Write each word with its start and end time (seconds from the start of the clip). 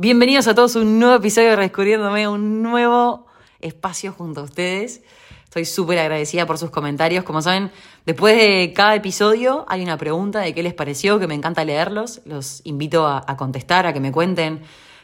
Bienvenidos 0.00 0.46
a 0.46 0.54
todos 0.54 0.76
a 0.76 0.78
un 0.78 1.00
nuevo 1.00 1.16
episodio 1.16 1.50
de 1.50 1.56
Redescubriéndome, 1.56 2.28
un 2.28 2.62
nuevo 2.62 3.26
espacio 3.60 4.12
junto 4.12 4.42
a 4.42 4.44
ustedes. 4.44 5.02
Estoy 5.42 5.64
súper 5.64 5.98
agradecida 5.98 6.46
por 6.46 6.56
sus 6.56 6.70
comentarios. 6.70 7.24
Como 7.24 7.42
saben, 7.42 7.72
después 8.06 8.36
de 8.36 8.72
cada 8.76 8.94
episodio 8.94 9.66
hay 9.68 9.82
una 9.82 9.98
pregunta 9.98 10.38
de 10.38 10.54
qué 10.54 10.62
les 10.62 10.72
pareció, 10.72 11.18
que 11.18 11.26
me 11.26 11.34
encanta 11.34 11.64
leerlos. 11.64 12.20
Los 12.26 12.60
invito 12.62 13.08
a, 13.08 13.36
contestar, 13.36 13.88
a 13.88 13.92
que 13.92 13.98
me 13.98 14.12
cuenten, 14.12 14.60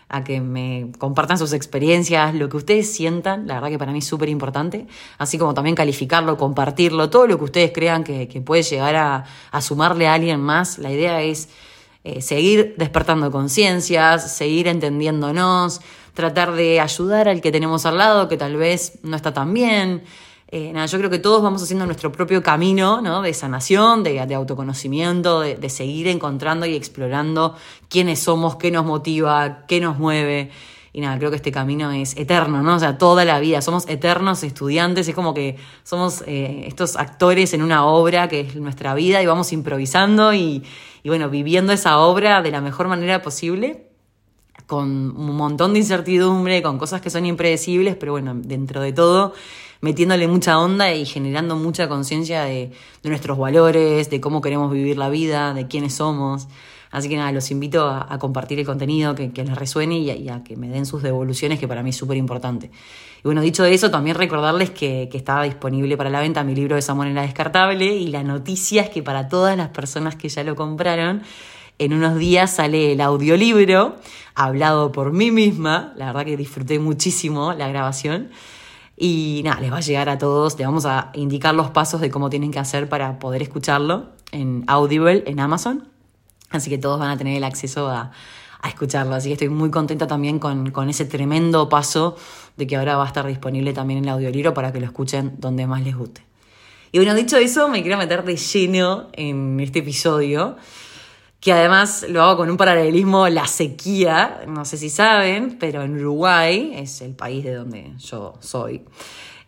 a 0.08 0.22
que 0.22 0.40
me 0.40 0.92
compartan 0.96 1.38
sus 1.38 1.54
experiencias, 1.54 2.32
lo 2.32 2.48
que 2.48 2.58
ustedes 2.58 2.94
sientan. 2.94 3.48
La 3.48 3.54
verdad 3.54 3.70
que 3.70 3.78
para 3.80 3.90
mí 3.90 3.98
es 3.98 4.06
súper 4.06 4.28
importante. 4.28 4.86
Así 5.18 5.38
como 5.38 5.54
también 5.54 5.74
calificarlo, 5.74 6.36
compartirlo, 6.36 7.10
todo 7.10 7.26
lo 7.26 7.36
que 7.36 7.44
ustedes 7.44 7.72
crean 7.74 8.04
que, 8.04 8.28
que 8.28 8.40
puede 8.40 8.62
llegar 8.62 8.94
a, 8.94 9.24
a 9.50 9.60
sumarle 9.60 10.06
a 10.06 10.14
alguien 10.14 10.38
más. 10.38 10.78
La 10.78 10.92
idea 10.92 11.20
es 11.20 11.48
eh, 12.04 12.20
seguir 12.20 12.74
despertando 12.76 13.30
conciencias, 13.30 14.36
seguir 14.36 14.68
entendiéndonos, 14.68 15.80
tratar 16.12 16.52
de 16.52 16.78
ayudar 16.80 17.28
al 17.28 17.40
que 17.40 17.50
tenemos 17.50 17.86
al 17.86 17.96
lado, 17.96 18.28
que 18.28 18.36
tal 18.36 18.56
vez 18.56 18.98
no 19.02 19.16
está 19.16 19.32
tan 19.32 19.54
bien. 19.54 20.02
Eh, 20.48 20.70
nada, 20.72 20.84
yo 20.86 20.98
creo 20.98 21.10
que 21.10 21.18
todos 21.18 21.42
vamos 21.42 21.62
haciendo 21.62 21.86
nuestro 21.86 22.12
propio 22.12 22.42
camino 22.42 23.00
¿no? 23.00 23.22
de 23.22 23.32
sanación, 23.32 24.04
de, 24.04 24.24
de 24.26 24.34
autoconocimiento, 24.34 25.40
de, 25.40 25.68
seguir 25.70 26.06
encontrando 26.06 26.66
y 26.66 26.74
explorando 26.74 27.56
quiénes 27.88 28.20
somos, 28.20 28.56
qué 28.56 28.70
nos 28.70 28.84
motiva, 28.84 29.64
qué 29.66 29.80
nos 29.80 29.98
mueve. 29.98 30.50
Y 30.92 31.00
nada, 31.00 31.18
creo 31.18 31.30
que 31.30 31.36
este 31.36 31.50
camino 31.50 31.90
es 31.90 32.16
eterno, 32.16 32.62
¿no? 32.62 32.76
O 32.76 32.78
sea, 32.78 32.98
toda 32.98 33.24
la 33.24 33.40
vida. 33.40 33.60
Somos 33.62 33.88
eternos 33.88 34.44
estudiantes, 34.44 35.08
es 35.08 35.14
como 35.16 35.34
que 35.34 35.56
somos 35.82 36.22
eh, 36.28 36.66
estos 36.68 36.94
actores 36.94 37.52
en 37.52 37.62
una 37.62 37.84
obra 37.84 38.28
que 38.28 38.42
es 38.42 38.54
nuestra 38.54 38.94
vida 38.94 39.20
y 39.20 39.26
vamos 39.26 39.52
improvisando 39.52 40.32
y, 40.34 40.62
y 41.04 41.10
bueno, 41.10 41.28
viviendo 41.28 41.72
esa 41.74 41.98
obra 41.98 42.40
de 42.40 42.50
la 42.50 42.62
mejor 42.62 42.88
manera 42.88 43.20
posible, 43.20 43.86
con 44.66 45.14
un 45.14 45.36
montón 45.36 45.74
de 45.74 45.80
incertidumbre, 45.80 46.62
con 46.62 46.78
cosas 46.78 47.02
que 47.02 47.10
son 47.10 47.26
impredecibles, 47.26 47.94
pero 47.94 48.12
bueno, 48.12 48.32
dentro 48.34 48.80
de 48.80 48.94
todo, 48.94 49.34
metiéndole 49.82 50.26
mucha 50.28 50.58
onda 50.58 50.94
y 50.94 51.04
generando 51.04 51.56
mucha 51.56 51.90
conciencia 51.90 52.44
de, 52.44 52.72
de, 53.02 53.08
nuestros 53.10 53.36
valores, 53.36 54.08
de 54.08 54.18
cómo 54.22 54.40
queremos 54.40 54.72
vivir 54.72 54.96
la 54.96 55.10
vida, 55.10 55.52
de 55.52 55.68
quiénes 55.68 55.94
somos. 55.94 56.48
Así 56.94 57.08
que 57.08 57.16
nada, 57.16 57.32
los 57.32 57.50
invito 57.50 57.88
a, 57.88 58.18
compartir 58.20 58.60
el 58.60 58.64
contenido, 58.64 59.16
que, 59.16 59.32
les 59.34 59.56
resuene 59.56 59.98
y 59.98 60.28
a, 60.28 60.44
que 60.44 60.56
me 60.56 60.68
den 60.68 60.86
sus 60.86 61.02
devoluciones, 61.02 61.58
que 61.58 61.66
para 61.66 61.82
mí 61.82 61.90
es 61.90 61.96
súper 61.96 62.16
importante. 62.16 62.70
Y 63.18 63.22
bueno, 63.24 63.40
dicho 63.40 63.64
eso, 63.64 63.90
también 63.90 64.16
recordarles 64.16 64.70
que, 64.70 65.10
estaba 65.12 65.42
disponible 65.42 65.96
para 65.96 66.08
la 66.08 66.20
venta 66.20 66.44
mi 66.44 66.54
libro 66.54 66.76
de 66.76 66.82
Salmonela 66.82 67.22
Descartable 67.22 67.96
y 67.96 68.06
la 68.06 68.22
noticia 68.22 68.82
es 68.82 68.90
que 68.90 69.02
para 69.02 69.28
todas 69.28 69.56
las 69.56 69.70
personas 69.70 70.14
que 70.14 70.28
ya 70.28 70.44
lo 70.44 70.54
compraron, 70.54 71.22
en 71.80 71.94
unos 71.94 72.16
días 72.16 72.52
sale 72.52 72.92
el 72.92 73.00
audiolibro 73.00 73.96
hablado 74.36 74.92
por 74.92 75.12
mí 75.12 75.32
misma. 75.32 75.94
La 75.96 76.06
verdad 76.06 76.24
que 76.24 76.36
disfruté 76.36 76.78
muchísimo 76.78 77.54
la 77.54 77.66
grabación. 77.66 78.30
Y 78.96 79.40
nada, 79.44 79.60
les 79.60 79.72
va 79.72 79.78
a 79.78 79.80
llegar 79.80 80.08
a 80.08 80.18
todos. 80.18 80.56
Les 80.56 80.64
vamos 80.64 80.86
a 80.86 81.10
indicar 81.14 81.56
los 81.56 81.70
pasos 81.70 82.00
de 82.00 82.10
cómo 82.10 82.30
tienen 82.30 82.52
que 82.52 82.60
hacer 82.60 82.88
para 82.88 83.18
poder 83.18 83.42
escucharlo 83.42 84.10
en 84.30 84.62
Audible, 84.68 85.24
en 85.26 85.40
Amazon. 85.40 85.93
Así 86.54 86.70
que 86.70 86.78
todos 86.78 86.98
van 86.98 87.10
a 87.10 87.16
tener 87.16 87.36
el 87.36 87.44
acceso 87.44 87.88
a, 87.88 88.10
escucharlo. 88.66 89.14
Así 89.14 89.28
que 89.28 89.34
estoy 89.34 89.50
muy 89.50 89.70
contenta 89.70 90.06
también 90.06 90.38
con, 90.38 90.70
con, 90.70 90.88
ese 90.88 91.04
tremendo 91.04 91.68
paso 91.68 92.16
de 92.56 92.66
que 92.66 92.76
ahora 92.76 92.96
va 92.96 93.04
a 93.04 93.06
estar 93.06 93.26
disponible 93.26 93.74
también 93.74 93.98
en 93.98 94.04
el 94.04 94.10
audiolibro 94.10 94.54
para 94.54 94.72
que 94.72 94.80
lo 94.80 94.86
escuchen 94.86 95.34
donde 95.36 95.66
más 95.66 95.82
les 95.82 95.94
guste. 95.94 96.22
Y 96.90 96.98
bueno, 96.98 97.12
dicho 97.14 97.36
eso, 97.36 97.68
me 97.68 97.82
quiero 97.82 97.98
meter 97.98 98.24
de 98.24 98.36
lleno 98.36 99.08
en 99.12 99.60
este 99.60 99.80
episodio, 99.80 100.56
que 101.40 101.52
además 101.52 102.06
lo 102.08 102.22
hago 102.22 102.38
con 102.38 102.48
un 102.48 102.56
paralelismo, 102.56 103.28
la 103.28 103.46
sequía, 103.48 104.44
no 104.46 104.64
sé 104.64 104.78
si 104.78 104.88
saben, 104.88 105.58
pero 105.58 105.82
en 105.82 105.98
Uruguay, 105.98 106.72
es 106.76 107.02
el 107.02 107.14
país 107.14 107.44
de 107.44 107.52
donde 107.52 107.92
yo 107.98 108.34
soy, 108.40 108.84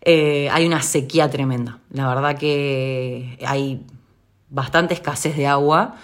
eh, 0.03 0.51
hay 0.51 0.67
una 0.67 0.83
sequía 0.83 1.31
tremenda. 1.31 1.79
La 1.91 2.07
verdad 2.07 2.37
que 2.37 3.39
hay 3.47 3.87
bastante 4.51 4.93
escasez 4.95 5.37
de 5.37 5.47
agua 5.47 5.95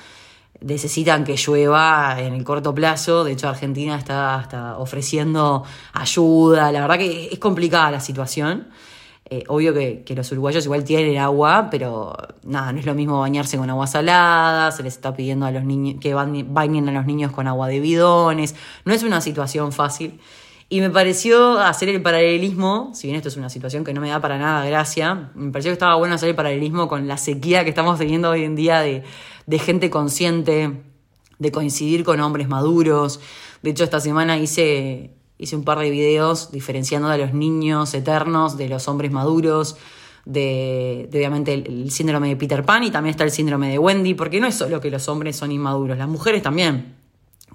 necesitan 0.65 1.25
que 1.25 1.37
llueva 1.37 2.17
en 2.19 2.35
el 2.35 2.45
corto 2.45 2.75
plazo. 2.75 3.25
De 3.25 3.33
hecho, 3.33 3.49
Argentina 3.49 3.97
está 3.97 4.37
hasta 4.37 4.79
ofreciendo 4.79 5.65
ayuda. 5.93 6.73
La 6.73 6.81
verdad 6.83 6.99
que 6.99 7.29
es 7.33 7.39
complicada 7.39 7.91
la 7.91 8.01
situación. 8.01 8.69
Eh, 9.31 9.45
obvio 9.49 9.73
que, 9.73 10.03
que, 10.05 10.15
los 10.15 10.31
uruguayos 10.33 10.65
igual 10.67 10.85
tienen 10.85 11.17
agua, 11.17 11.69
pero 11.71 12.15
nada, 12.43 12.73
no 12.73 12.81
es 12.81 12.85
lo 12.85 12.95
mismo 12.95 13.21
bañarse 13.21 13.57
con 13.57 13.71
agua 13.71 13.87
salada, 13.87 14.71
se 14.73 14.83
les 14.83 14.95
está 14.95 15.15
pidiendo 15.15 15.47
a 15.47 15.51
los 15.51 15.65
niños 15.65 16.01
que 16.03 16.13
bañen 16.13 16.89
a 16.89 16.93
los 16.93 17.07
niños 17.07 17.33
con 17.33 17.47
agua 17.47 17.69
de 17.69 17.81
bidones. 17.81 18.55
No 18.85 18.93
es 18.93 19.03
una 19.03 19.23
situación 19.23 19.73
fácil. 19.73 20.21
Y 20.69 20.81
me 20.81 20.91
pareció 20.91 21.61
hacer 21.61 21.91
el 21.91 22.03
paralelismo, 22.03 22.93
si 22.95 23.07
bien 23.07 23.17
esto 23.17 23.29
es 23.29 23.37
una 23.37 23.51
situación 23.51 23.85
que 23.85 23.93
no 23.93 24.01
me 24.01 24.09
da 24.09 24.21
para 24.21 24.39
nada 24.39 24.65
gracia, 24.65 25.31
me 25.35 25.53
pareció 25.53 25.71
que 25.71 25.75
estaba 25.75 25.97
bueno 25.97 26.15
hacer 26.15 26.31
el 26.31 26.35
paralelismo 26.35 26.89
con 26.89 27.07
la 27.07 27.19
sequía 27.19 27.63
que 27.63 27.71
estamos 27.71 27.99
teniendo 27.99 28.31
hoy 28.31 28.45
en 28.45 28.57
día 28.57 28.81
de, 28.81 29.03
de 29.47 29.59
gente 29.59 29.91
consciente, 29.91 30.83
de 31.39 31.53
coincidir 31.53 32.05
con 32.05 32.21
hombres 32.21 32.49
maduros. 32.49 33.21
De 33.63 33.71
hecho, 33.71 33.85
esta 33.85 34.01
semana 34.01 34.39
hice, 34.39 35.15
hice 35.39 35.57
un 35.57 35.65
par 35.65 35.79
de 35.79 35.91
videos 35.91 36.53
diferenciando 36.53 37.09
a 37.09 37.17
los 37.17 37.35
niños 37.35 37.95
eternos 37.95 38.57
de 38.57 38.69
los 38.69 38.89
hombres 38.89 39.11
maduros, 39.11 39.77
de, 40.25 41.09
obviamente 41.13 41.53
el, 41.55 41.91
síndrome 41.91 42.29
de 42.29 42.37
Peter 42.37 42.65
Pan 42.65 42.85
y 42.85 42.91
también 42.91 43.11
está 43.11 43.25
el 43.25 43.33
síndrome 43.33 43.71
de 43.71 43.79
Wendy, 43.79 44.15
porque 44.15 44.41
no 44.41 44.47
es 44.47 44.55
solo 44.55 44.81
que 44.81 44.91
los 44.91 45.09
hombres 45.09 45.37
son 45.37 45.51
inmaduros, 45.51 45.99
las 45.99 46.09
mujeres 46.09 46.43
también. 46.43 46.95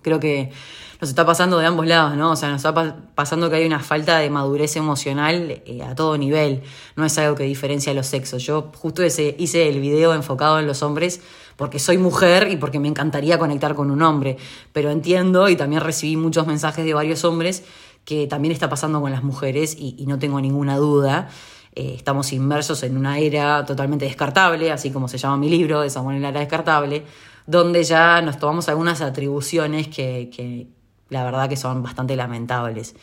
Creo 0.01 0.19
que 0.19 0.51
nos 0.99 1.09
está 1.09 1.25
pasando 1.25 1.59
de 1.59 1.65
ambos 1.65 1.85
lados, 1.85 2.15
¿no? 2.15 2.31
O 2.31 2.35
sea, 2.35 2.49
nos 2.49 2.57
está 2.57 2.73
pa 2.73 2.95
pasando 3.13 3.49
que 3.49 3.57
hay 3.57 3.65
una 3.65 3.79
falta 3.79 4.17
de 4.17 4.29
madurez 4.29 4.75
emocional 4.75 5.61
eh, 5.65 5.83
a 5.83 5.95
todo 5.95 6.17
nivel. 6.17 6.63
No 6.95 7.05
es 7.05 7.17
algo 7.17 7.35
que 7.35 7.43
diferencia 7.43 7.93
los 7.93 8.07
sexos. 8.07 8.43
Yo 8.43 8.71
justo 8.75 9.03
hice 9.03 9.69
el 9.69 9.79
video 9.79 10.13
enfocado 10.13 10.59
en 10.59 10.67
los 10.67 10.81
hombres 10.81 11.21
porque 11.55 11.79
soy 11.79 11.97
mujer 11.97 12.49
y 12.49 12.57
porque 12.57 12.79
me 12.79 12.87
encantaría 12.87 13.37
conectar 13.37 13.75
con 13.75 13.91
un 13.91 14.01
hombre. 14.01 14.37
Pero 14.73 14.89
entiendo 14.89 15.49
y 15.49 15.55
también 15.55 15.81
recibí 15.81 16.15
muchos 16.15 16.47
mensajes 16.47 16.85
de 16.85 16.93
varios 16.93 17.25
hombres 17.25 17.63
que 18.05 18.25
también 18.25 18.53
está 18.53 18.69
pasando 18.69 19.01
con 19.01 19.11
las 19.11 19.23
mujeres 19.23 19.75
y, 19.77 20.05
no 20.07 20.17
tengo 20.17 20.39
ninguna 20.39 20.77
duda. 20.77 21.27
Eh, 21.75 21.93
estamos 21.95 22.31
inmersos 22.31 22.81
en 22.83 22.97
una 22.97 23.19
era 23.19 23.65
totalmente 23.65 24.05
descartable, 24.05 24.71
así 24.71 24.91
como 24.91 25.07
se 25.07 25.17
llama 25.17 25.37
mi 25.37 25.49
libro, 25.49 25.81
de 25.81 25.89
Samuel 25.89 26.15
en 26.15 26.23
la 26.23 26.29
era 26.29 26.39
descartable, 26.39 27.03
donde 27.45 27.83
ya 27.83 28.21
nos 28.21 28.39
tomamos 28.39 28.69
algunas 28.69 29.01
atribuciones 29.01 29.89
que 29.89 30.76
la 31.09 31.23
verdad 31.23 31.49
que 31.49 31.57
son 31.57 31.83
bastante 31.83 32.15
lamentables. 32.15 32.95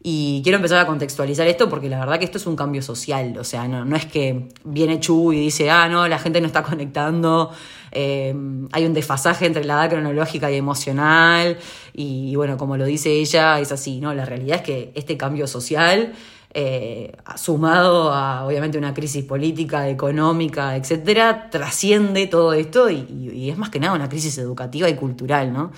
Y 0.00 0.42
quiero 0.44 0.56
empezar 0.56 0.78
a 0.78 0.86
contextualizar 0.86 1.48
esto 1.48 1.68
porque 1.68 1.88
la 1.88 1.98
verdad 1.98 2.20
que 2.20 2.24
esto 2.24 2.38
es 2.38 2.46
un 2.46 2.54
cambio 2.54 2.82
social, 2.82 3.36
o 3.36 3.42
sea, 3.42 3.66
no, 3.66 3.84
no 3.84 3.96
es 3.96 4.06
que 4.06 4.48
viene 4.64 5.00
Chu 5.00 5.32
y 5.32 5.40
dice, 5.40 5.70
ah, 5.70 5.88
no, 5.88 6.06
la 6.06 6.20
gente 6.20 6.40
no 6.40 6.46
está 6.46 6.62
conectando, 6.62 7.50
eh, 7.90 8.32
hay 8.70 8.86
un 8.86 8.94
desfasaje 8.94 9.46
entre 9.46 9.64
la 9.64 9.74
edad 9.74 9.90
cronológica 9.90 10.52
y 10.52 10.54
emocional, 10.54 11.58
y, 11.92 12.36
bueno, 12.36 12.56
como 12.56 12.76
lo 12.76 12.84
dice 12.84 13.10
ella, 13.10 13.58
es 13.58 13.72
así, 13.72 13.98
¿no? 13.98 14.14
La 14.14 14.24
realidad 14.24 14.58
es 14.58 14.62
que 14.62 14.92
este 14.94 15.16
cambio 15.16 15.48
social, 15.48 16.12
eh, 16.54 17.16
sumado 17.36 18.12
a 18.12 18.46
obviamente 18.46 18.78
una 18.78 18.94
crisis 18.94 19.24
política, 19.24 19.88
económica, 19.88 20.76
etcétera, 20.76 21.50
trasciende 21.50 22.28
todo 22.28 22.52
esto 22.52 22.88
y, 22.88 23.04
y, 23.10 23.30
y 23.32 23.50
es 23.50 23.58
más 23.58 23.70
que 23.70 23.80
nada 23.80 23.94
una 23.94 24.08
crisis 24.08 24.38
educativa 24.38 24.88
y 24.88 24.94
cultural, 24.94 25.52
¿no? 25.52 25.72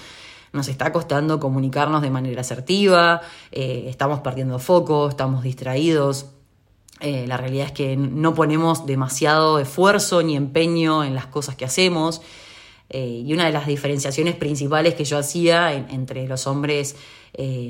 Nos 0.52 0.68
está 0.68 0.92
costando 0.92 1.38
comunicarnos 1.38 2.02
de 2.02 2.10
manera 2.10 2.40
asertiva, 2.40 3.20
eh, 3.52 3.84
estamos 3.88 4.20
perdiendo 4.20 4.58
foco, 4.58 5.08
estamos 5.08 5.42
distraídos. 5.42 6.26
Eh, 7.00 7.26
la 7.26 7.36
realidad 7.36 7.66
es 7.66 7.72
que 7.72 7.96
no 7.96 8.34
ponemos 8.34 8.84
demasiado 8.84 9.58
esfuerzo 9.58 10.22
ni 10.22 10.36
empeño 10.36 11.04
en 11.04 11.14
las 11.14 11.26
cosas 11.26 11.56
que 11.56 11.64
hacemos. 11.64 12.20
Eh, 12.90 13.22
y 13.24 13.32
una 13.32 13.46
de 13.46 13.52
las 13.52 13.66
diferenciaciones 13.66 14.34
principales 14.34 14.94
que 14.94 15.04
yo 15.04 15.16
hacía 15.16 15.72
en, 15.72 15.88
entre 15.90 16.26
los 16.26 16.46
hombres 16.46 16.96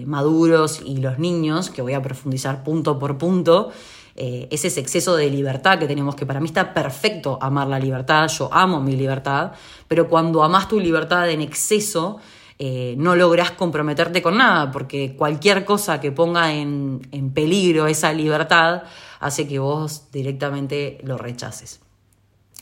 maduros 0.07 0.81
y 0.85 0.97
los 0.97 1.19
niños, 1.19 1.69
que 1.69 1.83
voy 1.83 1.93
a 1.93 2.03
profundizar 2.03 2.65
punto 2.65 2.99
por 2.99 3.19
punto, 3.19 3.71
es 4.17 4.65
ese 4.65 4.81
exceso 4.81 5.15
de 5.17 5.31
libertad 5.31 5.79
que 5.79 5.87
tenemos, 5.87 6.17
que 6.17 6.25
para 6.27 6.41
mí 6.41 6.47
está 6.47 6.73
perfecto 6.73 7.39
amar 7.41 7.69
la 7.69 7.79
libertad, 7.79 8.27
yo 8.29 8.49
amo 8.53 8.81
mi 8.81 8.97
libertad, 8.97 9.53
pero 9.87 10.09
cuando 10.09 10.43
amas 10.43 10.67
tu 10.67 10.81
libertad 10.81 11.29
en 11.31 11.43
exceso, 11.43 12.19
eh, 12.63 12.95
no 12.99 13.17
lográs 13.17 13.53
comprometerte 13.53 14.21
con 14.21 14.37
nada, 14.37 14.71
porque 14.71 15.17
cualquier 15.17 15.65
cosa 15.65 15.99
que 15.99 16.13
ponga 16.13 16.53
en, 16.53 17.09
en, 17.11 17.33
peligro 17.33 17.87
esa 17.87 18.13
libertad 18.13 18.83
hace 19.19 19.49
que 19.49 19.59
vos 19.59 20.13
directamente 20.13 20.99
lo 21.03 21.17
rechaces. 21.17 21.81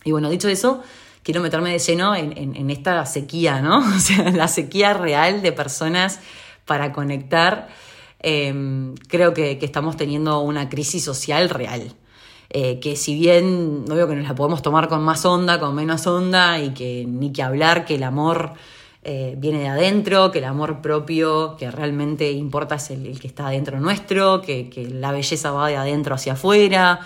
Y 0.05 0.13
bueno, 0.13 0.31
dicho 0.31 0.49
eso, 0.49 0.85
quiero 1.25 1.43
meterme 1.43 1.73
de 1.73 1.81
lleno 1.81 2.15
en, 2.15 2.33
en, 2.37 2.71
esta 2.71 3.05
sequía, 3.07 3.61
¿no? 3.61 3.79
O 3.97 3.99
sea, 3.99 4.31
la 4.31 4.47
sequía 4.47 4.95
real 4.95 5.43
de 5.43 5.51
personas 5.51 6.21
para 6.65 6.93
conectar. 6.93 7.67
Eh, 8.21 8.95
creo 9.09 9.35
que, 9.35 9.59
estamos 9.63 9.97
teniendo 9.97 10.39
una 10.43 10.69
crisis 10.69 11.03
social 11.03 11.51
real. 11.51 11.93
Eh, 12.51 12.79
que 12.79 12.95
si 12.95 13.17
bien, 13.17 13.85
veo 13.85 14.07
que 14.07 14.15
nos 14.15 14.29
la 14.29 14.37
podemos 14.37 14.63
tomar 14.63 14.87
con 14.87 15.03
más 15.03 15.25
onda, 15.25 15.59
con 15.59 15.75
menos 15.75 16.07
onda, 16.07 16.61
y 16.61 16.71
que 16.71 17.05
ni 17.05 17.33
que 17.33 17.43
hablar 17.43 17.85
que 17.85 17.97
el 17.97 18.05
amor 18.05 18.55
eh, 19.11 19.37
viene 19.39 19.61
de 19.61 19.69
adentro, 19.69 20.31
que 20.31 20.41
el 20.41 20.45
amor 20.45 20.83
propio 20.83 21.57
que 21.57 21.71
realmente 21.71 22.31
importa 22.31 22.75
es 22.75 22.91
el, 22.91 23.19
que 23.19 23.27
está 23.27 23.47
adentro 23.47 23.81
nuestro, 23.81 24.43
que, 24.43 24.69
que 24.69 24.87
la 24.87 25.13
belleza 25.13 25.51
va 25.51 25.69
de 25.69 25.79
adentro 25.79 26.15
hacia 26.15 26.35
afuera. 26.35 27.01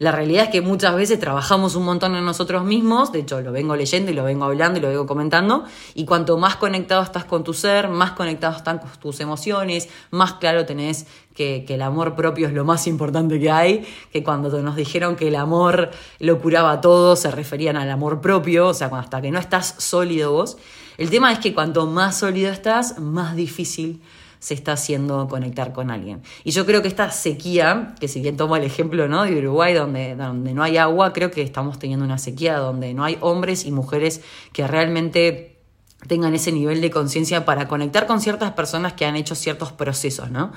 La 0.00 0.10
realidad 0.10 0.46
es 0.46 0.50
que 0.50 0.60
muchas 0.60 0.96
veces 0.96 1.20
trabajamos 1.20 1.76
un 1.76 1.84
montón 1.84 2.16
en 2.16 2.24
nosotros 2.24 2.64
mismos, 2.64 3.12
de 3.12 3.20
hecho 3.20 3.40
lo 3.42 3.52
vengo 3.52 3.76
leyendo 3.76 4.10
y 4.10 4.14
lo 4.14 4.24
vengo 4.24 4.44
hablando 4.44 4.80
y 4.80 4.82
lo 4.82 4.88
vengo 4.88 5.06
comentando, 5.06 5.62
y 5.94 6.04
cuanto 6.04 6.36
más 6.36 6.56
conectado 6.56 7.00
estás 7.00 7.26
con 7.26 7.44
tu 7.44 7.54
ser, 7.54 7.90
más 7.90 8.10
conectado 8.10 8.56
están 8.56 8.78
con 8.78 8.90
tus 9.00 9.20
emociones, 9.20 9.88
más 10.10 10.32
claro 10.34 10.66
tenés 10.66 11.06
que, 11.32 11.64
el 11.68 11.80
amor 11.80 12.16
propio 12.16 12.48
es 12.48 12.54
lo 12.54 12.64
más 12.64 12.88
importante 12.88 13.38
que 13.38 13.52
hay, 13.52 13.86
que 14.12 14.24
cuando 14.24 14.50
nos 14.62 14.74
dijeron 14.74 15.14
que 15.14 15.28
el 15.28 15.36
amor 15.36 15.92
lo 16.18 16.40
curaba 16.40 16.80
todo, 16.80 17.14
se 17.14 17.30
referían 17.30 17.76
al 17.76 17.88
amor 17.88 18.20
propio, 18.20 18.66
o 18.66 18.74
sea, 18.74 18.88
hasta 18.88 19.22
que 19.22 19.30
no 19.30 19.38
estás 19.38 19.76
sólido 19.78 20.32
vos. 20.32 20.56
El 20.98 21.10
tema 21.10 21.32
es 21.32 21.38
que 21.38 21.54
cuanto 21.54 21.86
más 21.86 22.18
sólido 22.18 22.50
estás, 22.50 22.98
más 22.98 23.36
difícil 23.36 24.02
se 24.38 24.54
está 24.54 24.72
haciendo 24.72 25.28
conectar 25.28 25.72
con 25.72 25.90
alguien. 25.90 26.22
Y 26.44 26.50
yo 26.50 26.66
creo 26.66 26.82
que 26.82 26.88
esta 26.88 27.10
sequía, 27.10 27.94
que 27.98 28.08
si 28.08 28.20
bien 28.20 28.36
tomo 28.36 28.56
el 28.56 28.64
ejemplo 28.64 29.08
¿no? 29.08 29.24
de 29.24 29.38
Uruguay, 29.38 29.74
donde, 29.74 30.14
donde 30.14 30.54
no 30.54 30.62
hay 30.62 30.76
agua, 30.76 31.12
creo 31.12 31.30
que 31.30 31.42
estamos 31.42 31.78
teniendo 31.78 32.04
una 32.04 32.18
sequía 32.18 32.58
donde 32.58 32.94
no 32.94 33.04
hay 33.04 33.18
hombres 33.20 33.64
y 33.64 33.72
mujeres 33.72 34.20
que 34.52 34.66
realmente 34.66 35.58
tengan 36.06 36.34
ese 36.34 36.52
nivel 36.52 36.80
de 36.80 36.90
conciencia 36.90 37.44
para 37.44 37.66
conectar 37.66 38.06
con 38.06 38.20
ciertas 38.20 38.52
personas 38.52 38.92
que 38.92 39.06
han 39.06 39.16
hecho 39.16 39.34
ciertos 39.34 39.72
procesos, 39.72 40.30
¿no? 40.30 40.52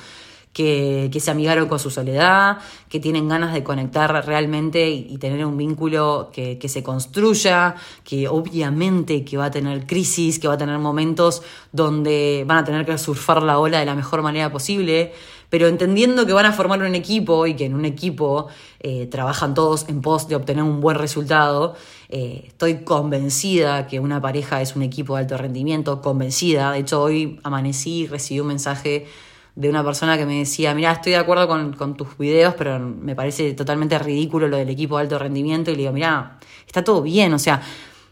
Que, 0.53 1.17
se 1.19 1.31
amigaron 1.31 1.67
con 1.67 1.79
su 1.79 1.89
soledad, 1.89 2.57
que 2.89 2.99
tienen 2.99 3.27
ganas 3.27 3.53
de 3.53 3.63
conectar 3.63 4.25
realmente 4.25 4.89
y, 4.89 5.17
tener 5.17 5.45
un 5.45 5.57
vínculo 5.57 6.31
que, 6.33 6.59
se 6.67 6.83
construya, 6.83 7.75
que 8.03 8.27
obviamente 8.27 9.23
que 9.23 9.37
va 9.37 9.45
a 9.45 9.51
tener 9.51 9.85
crisis, 9.85 10.39
que 10.39 10.47
va 10.47 10.55
a 10.55 10.57
tener 10.57 10.79
momentos 10.79 11.43
donde 11.71 12.43
van 12.47 12.59
a 12.59 12.63
tener 12.63 12.85
que 12.85 12.97
surfar 12.97 13.43
la 13.43 13.59
ola 13.59 13.79
de 13.79 13.85
la 13.85 13.95
mejor 13.95 14.21
manera 14.21 14.51
posible, 14.51 15.13
pero 15.49 15.67
entendiendo 15.67 16.25
que 16.25 16.33
van 16.33 16.45
a 16.45 16.53
formar 16.53 16.81
un 16.81 16.93
equipo 16.93 17.47
y 17.47 17.55
que 17.55 17.65
en 17.65 17.73
un 17.73 17.85
equipo 17.85 18.47
eh, 18.79 19.07
trabajan 19.07 19.53
todos 19.53 19.89
en 19.89 20.01
pos 20.01 20.27
de 20.27 20.35
obtener 20.35 20.63
un 20.63 20.79
buen 20.79 20.97
resultado, 20.97 21.75
eh, 22.09 22.43
estoy 22.47 22.83
convencida 22.83 23.87
que 23.87 23.99
una 23.99 24.21
pareja 24.21 24.61
es 24.61 24.75
un 24.75 24.83
equipo 24.83 25.15
de 25.15 25.21
alto 25.21 25.37
rendimiento, 25.37 26.01
convencida, 26.01 26.71
de 26.71 26.79
hecho 26.79 27.01
hoy 27.01 27.39
amanecí 27.43 28.01
y 28.01 28.07
recibí 28.07 28.39
un 28.39 28.47
mensaje 28.47 29.07
de 29.55 29.69
una 29.69 29.83
persona 29.83 30.17
que 30.17 30.25
me 30.25 30.39
decía, 30.39 30.73
mira, 30.73 30.91
estoy 30.91 31.13
de 31.13 31.17
acuerdo 31.17 31.47
con, 31.47 31.95
tus 31.95 32.17
videos, 32.17 32.53
pero 32.57 32.79
me 32.79 33.15
parece 33.15 33.53
totalmente 33.53 33.97
ridículo 33.99 34.47
lo 34.47 34.57
del 34.57 34.69
equipo 34.69 34.97
de 34.97 35.03
alto 35.03 35.19
rendimiento. 35.19 35.71
Y 35.71 35.75
le 35.75 35.81
digo, 35.81 35.93
mira, 35.93 36.39
está 36.65 36.83
todo 36.83 37.01
bien, 37.01 37.33
o 37.33 37.39
sea, 37.39 37.61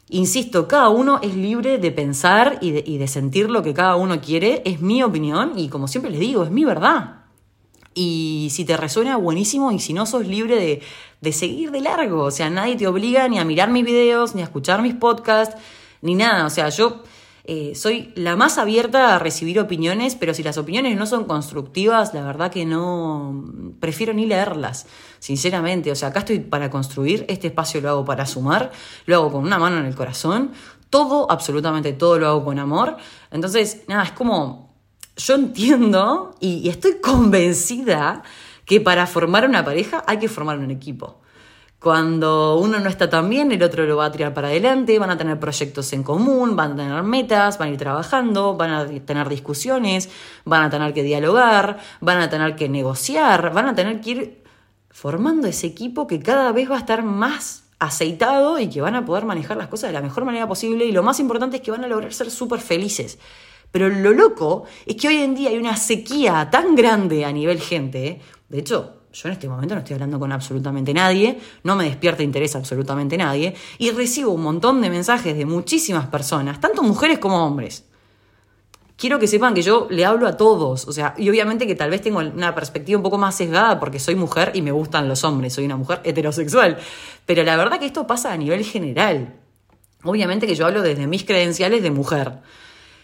insisto, 0.10 0.68
cada 0.68 0.89
uno 0.89 1.19
es 1.22 1.36
libre 1.36 1.78
de 1.78 1.92
pensar 1.92 2.57
y 2.62 2.72
de, 2.72 2.84
y 2.86 2.98
de 2.98 3.07
sentir 3.07 3.50
lo 3.50 3.63
que 3.63 3.74
cada 3.74 3.95
uno 3.95 4.19
quiere, 4.19 4.62
es 4.66 4.81
mi 4.81 5.04
opinión 5.04 5.54
y 5.56 5.69
como 5.69 5.88
siempre 5.88 6.12
les 6.12 6.19
digo, 6.19 6.44
es 6.44 6.51
mi 6.51 6.66
verdad. 6.66 7.18
Y 8.00 8.50
si 8.51 8.63
te 8.63 8.78
resuena, 8.78 9.18
buenísimo, 9.18 9.72
y 9.72 9.80
si 9.80 9.92
no, 9.92 10.06
sos 10.06 10.28
libre 10.28 10.56
de, 10.56 10.81
de 11.19 11.31
seguir 11.31 11.72
de 11.72 11.81
largo. 11.81 12.25
O 12.25 12.31
sea, 12.31 12.48
nadie 12.48 12.75
te 12.75 12.86
obliga 12.86 13.28
ni 13.28 13.39
a 13.39 13.44
mirar 13.44 13.72
mis 13.72 13.84
videos, 13.84 14.36
ni 14.36 14.42
a 14.42 14.44
escuchar 14.44 14.84
mis 14.84 14.94
podcasts, 14.94 15.56
ni 16.04 16.13
nada. 16.13 16.45
O 16.45 16.51
sea, 16.51 16.69
yo 16.69 17.01
eh, 17.49 17.75
soy 17.75 18.11
la 18.15 18.35
más 18.35 18.57
abierta 18.57 19.15
a 19.15 19.19
recibir 19.19 19.57
opiniones, 19.61 20.15
pero 20.15 20.33
si 20.33 20.44
las 20.44 20.57
opiniones 20.57 20.97
no 20.97 21.05
son 21.05 21.23
constructivas, 21.23 22.13
la 22.13 22.21
verdad 22.21 22.51
que 22.51 22.65
no, 22.65 23.45
prefiero 23.79 24.13
ni 24.13 24.25
leerlas, 24.25 24.85
sinceramente. 25.19 25.89
O 25.89 25.95
sea, 25.95 26.09
acá 26.09 26.19
estoy 26.19 26.39
para 26.39 26.69
construir, 26.69 27.25
este 27.29 27.47
espacio 27.47 27.79
lo 27.79 27.89
hago 27.89 28.05
para 28.05 28.25
sumar, 28.25 28.73
lo 29.05 29.15
hago 29.15 29.31
con 29.31 29.45
una 29.45 29.57
mano 29.57 29.79
en 29.79 29.85
el 29.85 29.95
corazón, 29.95 30.51
todo, 30.89 31.31
absolutamente 31.31 31.94
todo 31.94 32.19
lo 32.19 32.27
hago 32.27 32.44
con 32.44 32.59
amor. 32.59 32.97
Entonces, 33.31 33.83
nada, 33.88 34.03
es 34.03 34.11
como, 34.11 34.75
yo 35.15 35.35
entiendo 35.35 36.35
y 36.41 36.67
estoy 36.67 37.00
convencida 37.00 38.23
que 38.65 38.81
para 38.81 39.07
formar 39.07 39.47
una 39.47 39.63
pareja 39.63 40.03
hay 40.05 40.19
que 40.19 40.27
formar 40.27 40.59
un 40.59 40.69
equipo. 40.69 41.21
Cuando 41.88 42.57
uno 42.57 42.81
no 42.81 42.89
está 42.89 43.10
tan 43.10 43.30
bien, 43.30 43.50
el 43.50 43.63
otro 43.63 43.86
lo 43.86 43.95
va 43.95 44.07
a 44.07 44.12
tirar 44.12 44.34
para 44.34 44.50
adelante, 44.50 45.00
van 45.00 45.10
a 45.10 45.18
tener 45.18 45.39
proyectos 45.39 45.94
en 45.94 46.04
común, 46.04 46.54
van 46.54 46.74
a 46.74 46.75
tener 46.75 47.04
metas, 47.04 47.57
van 47.57 47.69
a 47.69 47.72
ir 47.72 47.78
trabajando, 47.78 48.57
van 48.57 48.72
a 48.72 48.86
tener 49.06 49.30
discusiones, 49.30 50.10
van 50.44 50.63
a 50.63 50.69
tener 50.69 50.94
que 50.94 51.01
dialogar, 51.01 51.80
van 52.01 52.19
a 52.19 52.30
tener 52.30 52.57
que 52.57 52.68
negociar, 52.68 53.54
van 53.54 53.68
a 53.68 53.74
tener 53.74 54.01
que 54.01 54.10
ir 54.10 54.44
formando 54.89 55.48
ese 55.48 55.68
equipo 55.68 56.07
que 56.07 56.19
cada 56.19 56.51
vez 56.51 56.69
va 56.69 56.75
a 56.75 56.80
estar 56.80 57.04
más 57.04 57.63
aceitado 57.80 58.60
y 58.60 58.68
que 58.68 58.81
van 58.81 58.95
a 58.95 59.06
poder 59.06 59.24
manejar 59.24 59.56
las 59.56 59.69
cosas 59.69 59.89
de 59.89 59.94
la 59.94 60.01
mejor 60.01 60.25
manera 60.25 60.45
posible 60.45 60.84
y 60.84 60.92
lo 60.92 61.04
más 61.04 61.22
importante 61.22 61.56
es 61.56 61.63
que 61.63 61.72
van 61.72 61.86
a 61.86 61.88
lograr 61.88 62.12
ser 62.13 62.30
súper 62.30 62.60
felices. 62.60 63.18
Pero 63.72 63.88
lo 63.88 64.12
loco 64.12 64.66
es 64.86 64.98
que 64.98 65.07
hoy 65.07 65.19
en 65.19 65.36
día 65.36 65.51
hay 65.51 65.57
una 65.57 65.78
sequía 65.78 66.50
tan 66.51 66.75
grande 66.75 67.24
a 67.24 67.31
nivel 67.31 67.62
gente, 67.62 68.19
de 68.50 68.60
hecho, 68.60 68.96
yo 69.13 69.30
en 69.30 69.33
este 69.33 69.48
momento 69.48 69.74
no 69.74 69.80
estoy 69.80 69.95
hablando 69.95 70.19
con 70.19 70.31
absolutamente 70.31 70.94
nadie, 70.94 71.39
no 71.63 71.75
me 71.75 71.86
despierta 71.86 72.24
interés 72.24 72.56
absolutamente 72.56 73.18
nadie, 73.18 73.56
y 73.77 73.92
recibo 73.92 74.31
un 74.31 74.44
montón 74.44 74.81
de 74.81 74.89
mensajes 74.89 75.36
de 75.36 75.45
muchísimas 75.45 76.07
personas, 76.07 76.59
tanto 76.59 76.83
mujeres 76.83 77.19
como 77.19 77.45
hombres. 77.45 77.86
Quiero 78.95 79.19
que 79.19 79.27
sepan 79.27 79.54
que 79.54 79.62
yo 79.62 79.88
le 79.92 80.06
hablo 80.06 80.27
a 80.27 80.38
todos, 80.38 80.88
o 80.88 80.92
sea, 80.92 81.13
y 81.18 81.30
obviamente 81.30 81.68
que 81.68 81.75
tal 81.75 81.92
vez 81.92 82.01
tengo 82.01 82.18
una 82.19 82.56
perspectiva 82.56 82.98
un 82.98 83.04
poco 83.04 83.19
más 83.19 83.36
sesgada 83.36 83.80
porque 83.80 84.00
soy 84.00 84.15
mujer 84.15 84.51
y 84.56 84.63
me 84.63 84.71
gustan 84.71 85.07
los 85.07 85.24
hombres, 85.24 85.53
soy 85.53 85.65
una 85.65 85.77
mujer 85.77 86.01
heterosexual, 86.03 86.77
pero 87.25 87.44
la 87.44 87.56
verdad 87.57 87.80
que 87.80 87.86
esto 87.86 88.07
pasa 88.07 88.33
a 88.33 88.38
nivel 88.38 88.63
general. 88.63 89.36
Obviamente 90.03 90.48
que 90.48 90.56
yo 90.56 90.65
hablo 90.65 90.81
desde 90.81 91.06
mis 91.06 91.25
credenciales 91.25 91.83
de 91.83 91.92
mujer, 91.92 92.39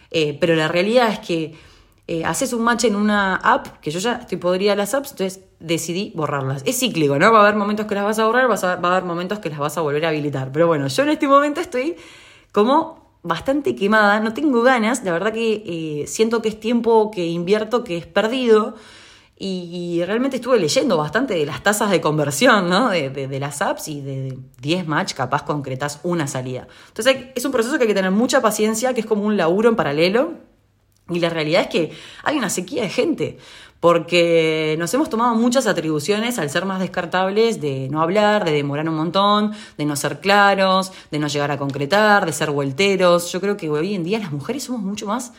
eh, 0.09 0.35
pero 0.39 0.55
la 0.55 0.67
realidad 0.67 1.11
es 1.11 1.19
que 1.19 1.55
eh, 2.05 2.25
haces 2.25 2.51
un 2.51 2.63
match 2.63 2.83
en 2.83 2.95
una 2.95 3.37
app, 3.37 3.79
que 3.79 3.89
yo 3.89 3.99
ya 3.99 4.15
estoy 4.15 4.37
podría 4.37 4.75
las 4.75 4.93
apps, 4.93 5.11
entonces 5.11 5.43
decidí 5.59 6.11
borrarlas. 6.15 6.61
Es 6.65 6.79
cíclico, 6.79 7.17
¿no? 7.17 7.31
Va 7.31 7.39
a 7.39 7.41
haber 7.43 7.55
momentos 7.55 7.85
que 7.85 7.95
las 7.95 8.03
vas 8.03 8.19
a 8.19 8.25
borrar, 8.25 8.49
va 8.51 8.89
a 8.89 8.91
haber 8.91 9.05
momentos 9.05 9.39
que 9.39 9.49
las 9.49 9.59
vas 9.59 9.77
a 9.77 9.81
volver 9.81 10.05
a 10.05 10.09
habilitar. 10.09 10.51
Pero 10.51 10.67
bueno, 10.67 10.87
yo 10.87 11.03
en 11.03 11.09
este 11.09 11.29
momento 11.29 11.61
estoy 11.61 11.95
como 12.51 13.17
bastante 13.23 13.73
quemada, 13.73 14.19
no 14.19 14.33
tengo 14.33 14.61
ganas, 14.63 15.01
la 15.05 15.13
verdad 15.13 15.31
que 15.31 15.63
eh, 15.65 16.07
siento 16.07 16.41
que 16.41 16.49
es 16.49 16.59
tiempo 16.59 17.09
que 17.09 17.25
invierto, 17.25 17.85
que 17.85 17.97
es 17.97 18.05
perdido. 18.05 18.75
Y, 19.45 20.01
realmente 20.05 20.37
estuve 20.37 20.57
leyendo 20.57 20.95
bastante 20.95 21.33
de 21.33 21.45
las 21.45 21.63
tasas 21.63 21.91
de 21.91 21.99
conversión 21.99 22.69
¿no? 22.69 22.89
de, 22.89 23.09
de, 23.09 23.39
las 23.41 23.61
apps 23.61 23.89
y 23.89 23.99
de 23.99 24.37
10 24.61 24.87
match 24.87 25.13
capaz 25.15 25.43
concretas 25.43 25.99
una 26.03 26.27
salida. 26.27 26.67
Entonces 26.89 27.17
es 27.35 27.43
un 27.43 27.51
proceso 27.51 27.75
que 27.77 27.83
hay 27.83 27.87
que 27.89 27.95
tener 27.95 28.11
mucha 28.11 28.41
paciencia, 28.41 28.93
que 28.93 29.01
es 29.01 29.05
como 29.05 29.23
un 29.23 29.35
laburo 29.35 29.67
en 29.67 29.75
paralelo 29.75 30.35
y 31.15 31.19
la 31.19 31.29
realidad 31.29 31.63
es 31.63 31.67
que 31.67 31.91
hay 32.23 32.37
una 32.37 32.49
sequía 32.49 32.83
de 32.83 32.89
gente, 32.89 33.37
porque 33.79 34.77
nos 34.79 34.93
hemos 34.93 35.09
tomado 35.09 35.35
muchas 35.35 35.67
atribuciones 35.67 36.39
al 36.39 36.49
ser 36.49 36.65
más 36.65 36.79
descartables 36.79 37.59
de 37.59 37.89
no 37.89 38.01
hablar, 38.01 38.45
de 38.45 38.53
demorar 38.53 38.87
un 38.87 38.95
montón, 38.95 39.51
de 39.77 39.85
no 39.85 39.97
ser 39.97 40.21
claros, 40.21 40.93
de 41.11 41.19
no 41.19 41.27
llegar 41.27 41.51
a 41.51 41.57
concretar, 41.57 42.25
de 42.25 42.31
ser 42.31 42.51
vuelteros. 42.51 43.29
Yo 43.31 43.41
creo 43.41 43.57
que 43.57 43.69
hoy 43.69 43.93
en 43.93 44.05
día 44.05 44.19
las 44.19 44.31
mujeres 44.31 44.63
somos 44.63 44.81
mucho 44.81 45.05
más 45.05 45.33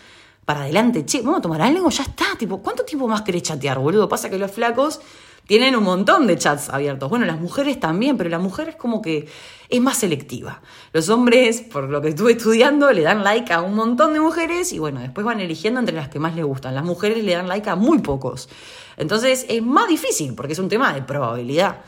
para 0.44 0.60
adelante. 0.60 1.06
Che, 1.06 1.22
vamos 1.22 1.38
a 1.38 1.40
tomar 1.40 1.62
algo, 1.62 1.88
ya 1.88 2.02
está. 2.02 2.26
Tipo, 2.38 2.58
¿cuánto 2.58 2.84
tiempo 2.84 3.08
más 3.08 3.22
querés 3.22 3.44
chatear, 3.44 3.78
boludo? 3.78 4.10
Pasa 4.10 4.28
que 4.28 4.38
los 4.38 4.50
flacos 4.50 5.00
tienen 5.46 5.76
un 5.76 5.84
montón 5.84 6.26
de 6.26 6.38
chats 6.38 6.70
abiertos. 6.70 7.10
Bueno, 7.10 7.26
las 7.26 7.40
mujeres 7.40 7.78
también, 7.78 8.16
pero 8.16 8.30
la 8.30 8.38
mujer 8.38 8.70
es 8.70 8.76
como 8.76 9.02
que 9.02 9.28
es 9.68 9.80
más 9.80 9.98
selectiva. 9.98 10.62
Los 10.92 11.08
hombres, 11.08 11.60
por 11.60 11.88
lo 11.90 12.00
que 12.00 12.08
estuve 12.08 12.32
estudiando, 12.32 12.90
le 12.92 13.02
dan 13.02 13.22
like 13.22 13.52
a 13.52 13.60
un 13.60 13.74
montón 13.74 14.12
de 14.14 14.20
mujeres 14.20 14.72
y 14.72 14.78
bueno, 14.78 15.00
después 15.00 15.26
van 15.26 15.40
eligiendo 15.40 15.80
entre 15.80 15.94
las 15.94 16.08
que 16.08 16.18
más 16.18 16.34
les 16.34 16.44
gustan. 16.44 16.74
Las 16.74 16.84
mujeres 16.84 17.22
le 17.22 17.32
dan 17.34 17.48
like 17.48 17.68
a 17.68 17.76
muy 17.76 17.98
pocos. 17.98 18.48
Entonces 18.96 19.46
es 19.48 19.62
más 19.62 19.88
difícil 19.88 20.34
porque 20.34 20.54
es 20.54 20.58
un 20.58 20.68
tema 20.68 20.92
de 20.92 21.02
probabilidad. 21.02 21.82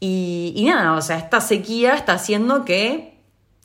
Y, 0.00 0.52
y 0.56 0.64
nada, 0.64 0.94
o 0.94 1.02
sea, 1.02 1.16
esta 1.16 1.40
sequía 1.40 1.94
está 1.94 2.14
haciendo 2.14 2.64
que 2.64 3.12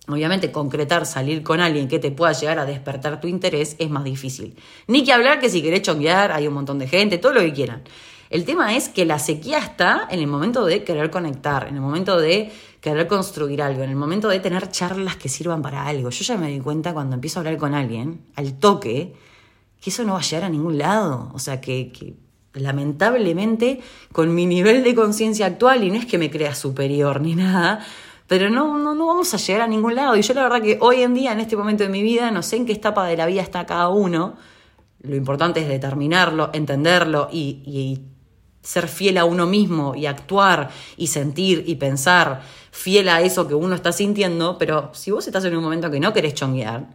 Obviamente 0.09 0.53
concretar, 0.53 1.05
salir 1.05 1.43
con 1.43 1.59
alguien 1.59 1.89
que 1.89 1.99
te 1.99 2.11
pueda 2.11 2.31
llegar 2.31 2.59
a 2.59 2.65
despertar 2.65 3.19
tu 3.19 3.27
interés 3.27 3.75
es 3.77 3.89
más 3.89 4.05
difícil. 4.05 4.55
Ni 4.87 5.03
que 5.03 5.11
hablar 5.11 5.41
que 5.41 5.49
si 5.49 5.61
querés 5.61 5.81
chonguear 5.81 6.31
hay 6.31 6.47
un 6.47 6.53
montón 6.53 6.79
de 6.79 6.87
gente, 6.87 7.17
todo 7.17 7.33
lo 7.33 7.41
que 7.41 7.51
quieran. 7.51 7.83
El 8.29 8.43
tema 8.43 8.75
es 8.75 8.89
que 8.89 9.05
la 9.05 9.19
sequía 9.19 9.59
está 9.59 10.07
en 10.09 10.19
el 10.19 10.27
momento 10.27 10.65
de 10.65 10.83
querer 10.83 11.09
conectar, 11.09 11.67
en 11.67 11.75
el 11.75 11.81
momento 11.81 12.19
de 12.19 12.51
querer 12.81 13.07
construir 13.07 13.61
algo, 13.61 13.83
en 13.83 13.89
el 13.89 13.95
momento 13.95 14.27
de 14.27 14.39
tener 14.39 14.69
charlas 14.69 15.15
que 15.15 15.29
sirvan 15.29 15.61
para 15.61 15.87
algo. 15.87 16.09
Yo 16.09 16.23
ya 16.23 16.37
me 16.37 16.49
di 16.49 16.59
cuenta 16.59 16.93
cuando 16.93 17.15
empiezo 17.15 17.39
a 17.39 17.41
hablar 17.41 17.57
con 17.57 17.73
alguien, 17.73 18.25
al 18.35 18.59
toque, 18.59 19.13
que 19.81 19.89
eso 19.89 20.03
no 20.03 20.13
va 20.13 20.19
a 20.19 20.23
llegar 20.23 20.43
a 20.43 20.49
ningún 20.49 20.77
lado. 20.77 21.31
O 21.33 21.39
sea, 21.39 21.61
que, 21.61 22.17
lamentablemente 22.53 23.81
con 24.11 24.33
mi 24.33 24.45
nivel 24.45 24.83
de 24.83 24.93
conciencia 24.93 25.45
actual, 25.45 25.83
y 25.83 25.91
no 25.91 25.97
es 25.97 26.05
que 26.05 26.17
me 26.17 26.29
crea 26.29 26.53
superior 26.53 27.21
ni 27.21 27.35
nada, 27.35 27.85
pero 28.27 28.49
no, 28.49 28.77
no, 28.77 29.07
vamos 29.07 29.33
a 29.33 29.37
llegar 29.37 29.61
a 29.61 29.67
ningún 29.67 29.95
lado. 29.95 30.17
Y 30.17 30.21
yo 30.21 30.33
la 30.33 30.43
verdad 30.43 30.61
que 30.61 30.77
hoy 30.81 31.01
en 31.01 31.13
día, 31.13 31.31
en 31.31 31.39
este 31.39 31.55
momento 31.55 31.83
de 31.83 31.89
mi 31.89 32.03
vida, 32.03 32.29
no 32.31 32.43
sé 32.43 32.57
en 32.57 32.65
qué 32.65 32.73
etapa 32.73 33.07
de 33.07 33.15
la 33.15 33.25
vida 33.25 33.41
está 33.41 33.65
cada 33.65 33.87
uno. 33.87 34.35
Lo 34.99 35.15
importante 35.15 35.61
es 35.61 35.67
determinarlo, 35.69 36.49
entenderlo 36.51 37.29
y 37.31 38.01
ser 38.67 38.89
fiel 38.89 39.17
a 39.17 39.23
uno 39.23 39.47
mismo 39.47 39.95
y 39.95 40.07
actuar 40.07 40.71
y 40.97 41.07
sentir 41.07 41.63
y 41.67 41.75
pensar 41.75 42.41
fiel 42.69 43.07
a 43.07 43.21
eso 43.21 43.47
que 43.47 43.55
uno 43.55 43.73
está 43.73 43.93
sintiendo, 43.93 44.57
pero 44.57 44.91
si 44.93 45.09
vos 45.09 45.25
estás 45.25 45.45
en 45.45 45.55
un 45.55 45.63
momento 45.63 45.89
que 45.89 46.01
no 46.01 46.11
querés 46.11 46.33
chonguear, 46.33 46.85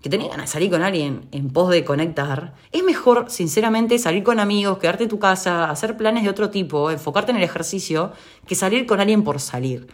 que 0.00 0.08
tenés 0.08 0.30
ganas 0.30 0.46
de 0.46 0.52
salir 0.52 0.70
con 0.70 0.84
alguien 0.84 1.26
en 1.32 1.50
pos 1.50 1.70
de 1.72 1.84
conectar, 1.84 2.54
es 2.70 2.84
mejor, 2.84 3.24
sinceramente, 3.28 3.98
salir 3.98 4.22
con 4.22 4.38
amigos, 4.38 4.78
quedarte 4.78 5.02
en 5.02 5.08
tu 5.08 5.18
casa, 5.18 5.68
hacer 5.68 5.96
planes 5.96 6.22
de 6.22 6.30
otro 6.30 6.50
tipo, 6.50 6.92
enfocarte 6.92 7.32
en 7.32 7.38
el 7.38 7.42
ejercicio, 7.42 8.12
que 8.46 8.54
salir 8.54 8.86
con 8.86 9.00
alguien 9.00 9.24
por 9.24 9.40
salir. 9.40 9.88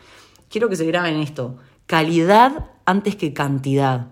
Quiero 0.51 0.69
que 0.69 0.77
se 0.77 0.85
graben 0.85 1.17
esto. 1.17 1.57
Calidad 1.87 2.67
antes 2.85 3.17
que 3.17 3.33
cantidad. 3.33 4.09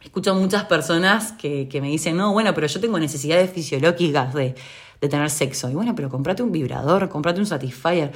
Escucho 0.00 0.34
muchas 0.34 0.64
personas 0.64 1.32
que, 1.32 1.68
que 1.68 1.82
me 1.82 1.88
dicen, 1.88 2.16
no, 2.16 2.32
bueno, 2.32 2.54
pero 2.54 2.66
yo 2.68 2.80
tengo 2.80 2.98
necesidades 2.98 3.50
fisiológicas 3.52 4.32
de 4.32 4.54
de 5.02 5.08
tener 5.08 5.28
sexo. 5.30 5.68
Y 5.68 5.74
bueno, 5.74 5.96
pero 5.96 6.08
comprate 6.08 6.44
un 6.44 6.52
vibrador, 6.52 7.08
comprate 7.08 7.40
un 7.40 7.46
satisfier. 7.46 8.12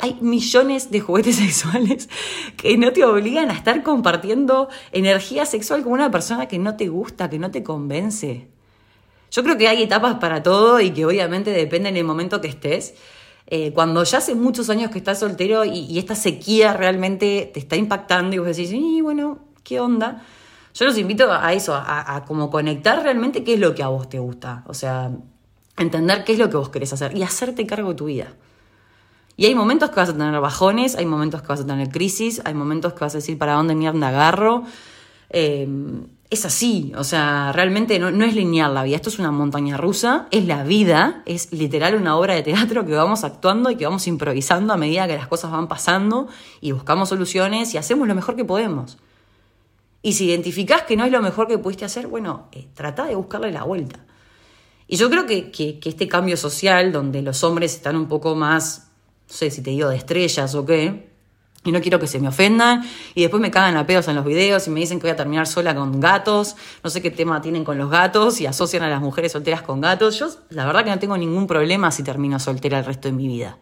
Hay 0.00 0.18
millones 0.20 0.88
de 0.92 1.00
juguetes 1.00 1.36
sexuales 1.44 2.08
que 2.56 2.78
no 2.78 2.92
te 2.92 3.04
obligan 3.04 3.50
a 3.50 3.54
estar 3.54 3.82
compartiendo 3.82 4.68
energía 4.92 5.44
sexual 5.44 5.82
con 5.82 5.92
una 5.92 6.12
persona 6.12 6.46
que 6.46 6.60
no 6.60 6.76
te 6.76 6.86
gusta, 6.86 7.28
que 7.28 7.40
no 7.40 7.50
te 7.50 7.64
convence. 7.64 8.46
Yo 9.32 9.42
creo 9.42 9.58
que 9.58 9.66
hay 9.66 9.82
etapas 9.82 10.14
para 10.20 10.42
todo 10.44 10.80
y 10.80 10.92
que 10.92 11.04
obviamente 11.04 11.50
depende 11.50 11.90
del 11.90 12.04
momento 12.04 12.40
que 12.40 12.48
estés. 12.48 12.94
Eh, 13.48 13.72
cuando 13.74 14.04
ya 14.04 14.18
hace 14.18 14.36
muchos 14.36 14.70
años 14.70 14.92
que 14.92 14.98
estás 14.98 15.18
soltero 15.18 15.64
y, 15.64 15.98
esta 15.98 16.14
sequía 16.14 16.72
realmente 16.72 17.50
te 17.52 17.58
está 17.58 17.74
impactando 17.74 18.36
y 18.36 18.38
vos 18.38 18.46
decís, 18.46 18.70
y 18.72 19.00
bueno, 19.00 19.40
¿qué 19.64 19.80
onda? 19.80 20.22
Yo 20.72 20.84
los 20.84 20.96
invito 20.98 21.32
a 21.32 21.52
eso, 21.52 21.74
a 21.74 22.24
como 22.28 22.48
conectar 22.48 23.02
realmente 23.02 23.42
qué 23.42 23.54
es 23.54 23.60
lo 23.60 23.74
que 23.74 23.82
a 23.82 23.88
vos 23.88 24.08
te 24.08 24.20
gusta. 24.20 24.62
O 24.68 24.74
sea, 24.74 25.10
entender 25.82 26.24
qué 26.24 26.32
es 26.32 26.38
lo 26.38 26.50
que 26.50 26.56
vos 26.56 26.68
querés 26.68 26.92
hacer 26.92 27.16
y 27.16 27.22
hacerte 27.22 27.66
cargo 27.66 27.90
de 27.90 27.94
tu 27.94 28.04
vida. 28.06 28.28
Y 29.36 29.46
hay 29.46 29.54
momentos 29.54 29.90
que 29.90 29.96
vas 29.96 30.08
a 30.08 30.12
tener 30.12 30.40
bajones, 30.40 30.96
hay 30.96 31.06
momentos 31.06 31.42
que 31.42 31.48
vas 31.48 31.60
a 31.60 31.66
tener 31.66 31.90
crisis, 31.90 32.42
hay 32.44 32.54
momentos 32.54 32.92
que 32.94 33.00
vas 33.00 33.14
a 33.14 33.18
decir 33.18 33.38
para 33.38 33.52
dónde 33.52 33.74
mierda 33.74 34.08
agarro. 34.08 34.64
Eh, 35.30 35.68
es 36.30 36.44
así, 36.44 36.92
o 36.94 37.04
sea, 37.04 37.52
realmente 37.52 37.98
no, 37.98 38.10
no, 38.10 38.24
es 38.24 38.34
lineal 38.34 38.74
la 38.74 38.82
vida, 38.82 38.96
esto 38.96 39.08
es 39.08 39.18
una 39.18 39.30
montaña 39.30 39.78
rusa, 39.78 40.26
es 40.30 40.44
la 40.44 40.62
vida, 40.62 41.22
es 41.24 41.52
literal 41.52 41.94
una 41.94 42.16
obra 42.18 42.34
de 42.34 42.42
teatro 42.42 42.84
que 42.84 42.92
vamos 42.92 43.24
actuando 43.24 43.70
y 43.70 43.76
que 43.76 43.86
vamos 43.86 44.06
improvisando 44.06 44.74
a 44.74 44.76
medida 44.76 45.06
que 45.06 45.16
las 45.16 45.26
cosas 45.26 45.50
van 45.50 45.68
pasando 45.68 46.28
y 46.60 46.72
buscamos 46.72 47.08
soluciones 47.08 47.72
y 47.72 47.78
hacemos 47.78 48.06
lo 48.08 48.14
mejor 48.14 48.36
que 48.36 48.44
podemos. 48.44 48.98
Y 50.02 50.12
si 50.12 50.26
identificás 50.26 50.82
que 50.82 50.96
no 50.96 51.04
es 51.04 51.12
lo 51.12 51.22
mejor 51.22 51.48
que 51.48 51.56
pudiste 51.56 51.86
hacer, 51.86 52.08
bueno, 52.08 52.48
eh, 52.52 52.68
trata 52.74 53.06
de 53.06 53.14
buscarle 53.14 53.50
la 53.50 53.64
vuelta. 53.64 54.00
Y 54.88 54.96
yo 54.96 55.10
creo 55.10 55.26
que, 55.26 55.50
que, 55.50 55.78
este 55.84 56.08
cambio 56.08 56.38
social, 56.38 56.92
donde 56.92 57.20
los 57.20 57.44
hombres 57.44 57.74
están 57.74 57.94
un 57.94 58.08
poco 58.08 58.34
más, 58.34 58.88
no 59.28 59.34
sé 59.34 59.50
si 59.50 59.62
te 59.62 59.70
digo, 59.70 59.90
de 59.90 59.96
estrellas 59.96 60.54
o 60.54 60.64
qué, 60.64 61.10
y 61.62 61.72
no 61.72 61.82
quiero 61.82 62.00
que 62.00 62.06
se 62.06 62.18
me 62.18 62.28
ofendan, 62.28 62.82
y 63.14 63.20
después 63.20 63.42
me 63.42 63.50
cagan 63.50 63.76
a 63.76 63.86
pedos 63.86 64.08
en 64.08 64.16
los 64.16 64.24
videos 64.24 64.66
y 64.66 64.70
me 64.70 64.80
dicen 64.80 64.98
que 64.98 65.02
voy 65.02 65.10
a 65.10 65.16
terminar 65.16 65.46
sola 65.46 65.74
con 65.74 66.00
gatos, 66.00 66.56
no 66.82 66.88
sé 66.88 67.02
qué 67.02 67.10
tema 67.10 67.42
tienen 67.42 67.64
con 67.64 67.76
los 67.76 67.90
gatos 67.90 68.40
y 68.40 68.46
asocian 68.46 68.82
a 68.82 68.88
las 68.88 69.02
mujeres 69.02 69.32
solteras 69.32 69.60
con 69.60 69.82
gatos. 69.82 70.18
Yo 70.18 70.30
la 70.48 70.64
verdad 70.64 70.84
que 70.84 70.90
no 70.90 70.98
tengo 70.98 71.18
ningún 71.18 71.46
problema 71.46 71.90
si 71.90 72.02
termino 72.02 72.38
soltera 72.38 72.78
el 72.78 72.86
resto 72.86 73.08
de 73.08 73.12
mi 73.12 73.28
vida. 73.28 73.58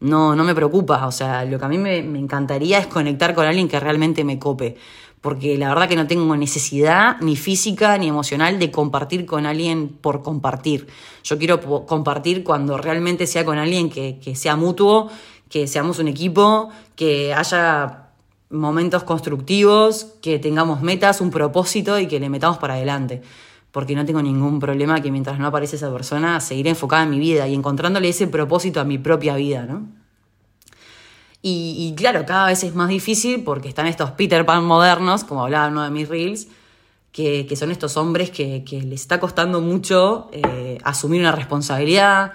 No, 0.00 0.34
no 0.34 0.44
me 0.44 0.54
preocupa, 0.54 1.06
o 1.06 1.12
sea, 1.12 1.44
lo 1.44 1.58
que 1.58 1.64
a 1.64 1.68
mí 1.68 1.78
me, 1.78 2.02
me 2.02 2.18
encantaría 2.18 2.78
es 2.78 2.86
conectar 2.86 3.34
con 3.34 3.46
alguien 3.46 3.68
que 3.68 3.80
realmente 3.80 4.24
me 4.24 4.38
cope 4.38 4.76
porque 5.20 5.58
la 5.58 5.68
verdad 5.68 5.88
que 5.88 5.96
no 5.96 6.06
tengo 6.06 6.34
necesidad 6.36 7.20
ni 7.20 7.36
física 7.36 7.98
ni 7.98 8.08
emocional 8.08 8.58
de 8.58 8.70
compartir 8.70 9.26
con 9.26 9.44
alguien 9.44 9.88
por 9.88 10.22
compartir. 10.22 10.86
Yo 11.24 11.38
quiero 11.38 11.60
compartir 11.86 12.42
cuando 12.42 12.78
realmente 12.78 13.26
sea 13.26 13.44
con 13.44 13.58
alguien 13.58 13.90
que, 13.90 14.34
sea 14.34 14.56
mutuo, 14.56 15.10
que 15.50 15.66
seamos 15.66 15.98
un 15.98 16.08
equipo, 16.08 16.70
que 16.96 17.34
haya 17.34 18.08
momentos 18.48 19.04
constructivos, 19.04 20.06
que 20.22 20.38
tengamos 20.38 20.80
metas, 20.80 21.20
un 21.20 21.30
propósito 21.30 21.98
y 21.98 22.06
que 22.06 22.18
le 22.18 22.30
metamos 22.30 22.56
para 22.56 22.74
adelante. 22.74 23.20
Porque 23.72 23.94
no 23.94 24.04
tengo 24.06 24.22
ningún 24.22 24.58
problema 24.58 25.00
que 25.02 25.12
mientras 25.12 25.38
no 25.38 25.46
aparece 25.46 25.76
esa 25.76 25.92
persona, 25.92 26.40
seguiré 26.40 26.70
enfocada 26.70 27.02
en 27.02 27.10
mi 27.10 27.18
vida 27.18 27.46
y 27.46 27.54
encontrándole 27.54 28.08
ese 28.08 28.26
propósito 28.26 28.80
a 28.80 28.84
mi 28.84 28.98
propia 28.98 29.36
vida, 29.36 29.66
¿no? 29.66 29.99
Y, 31.42 31.94
claro, 31.96 32.26
cada 32.26 32.46
vez 32.46 32.62
es 32.64 32.74
más 32.74 32.88
difícil 32.88 33.42
porque 33.44 33.68
están 33.68 33.86
estos 33.86 34.10
Peter 34.10 34.44
Pan 34.44 34.62
modernos, 34.64 35.24
como 35.24 35.42
hablaba 35.44 35.68
uno 35.68 35.82
de 35.82 35.90
mis 35.90 36.08
reels, 36.08 36.48
que, 37.12 37.48
son 37.56 37.70
estos 37.70 37.96
hombres 37.96 38.30
que, 38.30 38.62
les 38.70 39.00
está 39.00 39.18
costando 39.20 39.62
mucho 39.62 40.28
eh, 40.32 40.78
asumir 40.84 41.22
una 41.22 41.32
responsabilidad, 41.32 42.32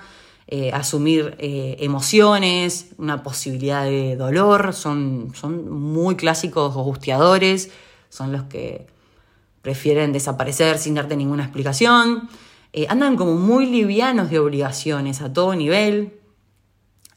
eh, 0.48 0.72
asumir 0.74 1.36
eh, 1.38 1.78
emociones, 1.82 2.88
una 2.98 3.22
posibilidad 3.22 3.86
de 3.86 4.16
dolor, 4.16 4.74
son, 4.74 5.32
son 5.36 5.70
muy 5.70 6.16
clásicos 6.16 6.74
gusteadores, 6.74 7.70
son 8.10 8.32
los 8.32 8.44
que 8.44 8.88
prefieren 9.62 10.14
desaparecer 10.14 10.80
sin 10.80 10.96
darte 10.96 11.16
ninguna 11.16 11.44
explicación, 11.44 12.28
andan 12.90 13.16
como 13.16 13.36
muy 13.36 13.68
livianos 13.68 14.30
de 14.30 14.40
obligaciones 14.40 15.22
a 15.22 15.32
todo 15.32 15.56
nivel, 15.56 16.20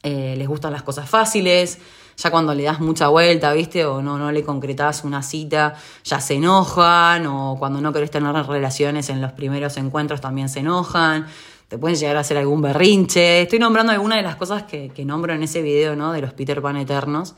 eh, 0.03 0.35
les 0.37 0.47
gustan 0.47 0.71
las 0.71 0.83
cosas 0.83 1.09
fáciles, 1.09 1.79
ya 2.15 2.31
cuando 2.31 2.53
le 2.53 2.63
das 2.63 2.79
mucha 2.79 3.07
vuelta, 3.09 3.53
¿viste? 3.53 3.85
O 3.85 4.01
no, 4.01 4.17
no 4.17 4.31
le 4.31 4.43
concretas 4.43 5.03
una 5.03 5.21
cita, 5.21 5.75
ya 6.03 6.19
se 6.19 6.35
enojan, 6.35 7.25
o 7.27 7.55
cuando 7.57 7.81
no 7.81 7.91
querés 7.93 8.11
tener 8.11 8.33
relaciones 8.45 9.09
en 9.09 9.21
los 9.21 9.31
primeros 9.33 9.77
encuentros 9.77 10.21
también 10.21 10.49
se 10.49 10.59
enojan, 10.59 11.27
te 11.67 11.77
pueden 11.77 11.97
llegar 11.97 12.17
a 12.17 12.21
hacer 12.21 12.37
algún 12.37 12.61
berrinche. 12.61 13.41
Estoy 13.41 13.59
nombrando 13.59 13.91
algunas 13.91 14.17
de 14.17 14.23
las 14.23 14.35
cosas 14.35 14.63
que, 14.63 14.89
que 14.89 15.05
nombro 15.05 15.33
en 15.33 15.43
ese 15.43 15.61
video, 15.61 15.95
¿no? 15.95 16.11
De 16.13 16.21
los 16.21 16.33
Peter 16.33 16.61
Pan 16.61 16.77
eternos, 16.77 17.35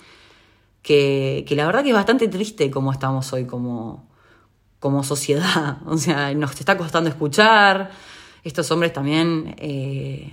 que, 0.82 1.46
que 1.48 1.56
la 1.56 1.66
verdad 1.66 1.84
que 1.84 1.90
es 1.90 1.96
bastante 1.96 2.28
triste 2.28 2.72
como 2.72 2.92
estamos 2.92 3.32
hoy 3.34 3.46
como, 3.46 4.08
como 4.80 5.04
sociedad. 5.04 5.78
O 5.86 5.98
sea, 5.98 6.34
nos 6.34 6.60
está 6.60 6.78
costando 6.78 7.10
escuchar 7.10 7.92
estos 8.44 8.72
hombres 8.72 8.92
también, 8.92 9.56
eh, 9.58 10.32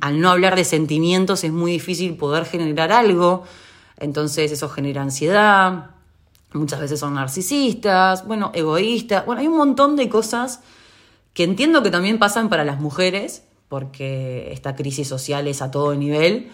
al 0.00 0.20
no 0.20 0.30
hablar 0.30 0.56
de 0.56 0.64
sentimientos, 0.64 1.44
es 1.44 1.52
muy 1.52 1.72
difícil 1.72 2.16
poder 2.16 2.44
generar 2.44 2.90
algo. 2.90 3.44
Entonces 3.98 4.50
eso 4.50 4.68
genera 4.68 5.02
ansiedad. 5.02 5.90
Muchas 6.52 6.80
veces 6.80 6.98
son 6.98 7.14
narcisistas, 7.14 8.26
bueno, 8.26 8.50
egoístas. 8.52 9.24
Bueno, 9.26 9.40
hay 9.42 9.46
un 9.46 9.56
montón 9.56 9.94
de 9.94 10.08
cosas 10.08 10.60
que 11.34 11.44
entiendo 11.44 11.82
que 11.82 11.90
también 11.90 12.18
pasan 12.18 12.48
para 12.48 12.64
las 12.64 12.80
mujeres, 12.80 13.44
porque 13.68 14.52
esta 14.52 14.74
crisis 14.74 15.06
social 15.06 15.46
es 15.46 15.62
a 15.62 15.70
todo 15.70 15.94
nivel. 15.94 16.50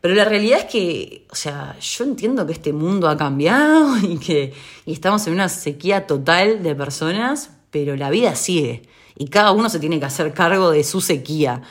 Pero 0.00 0.14
la 0.14 0.24
realidad 0.24 0.60
es 0.60 0.64
que, 0.66 1.26
o 1.30 1.34
sea, 1.34 1.76
yo 1.78 2.04
entiendo 2.04 2.46
que 2.46 2.52
este 2.52 2.72
mundo 2.72 3.08
ha 3.08 3.18
cambiado 3.18 3.98
y 4.02 4.16
que 4.16 4.54
y 4.86 4.92
estamos 4.94 5.26
en 5.26 5.34
una 5.34 5.50
sequía 5.50 6.06
total 6.06 6.62
de 6.62 6.74
personas, 6.74 7.50
pero 7.70 7.96
la 7.96 8.08
vida 8.08 8.34
sigue 8.34 8.82
y 9.16 9.28
cada 9.28 9.52
uno 9.52 9.68
se 9.68 9.80
tiene 9.80 9.98
que 9.98 10.06
hacer 10.06 10.32
cargo 10.32 10.70
de 10.70 10.84
su 10.84 11.00
sequía. 11.00 11.62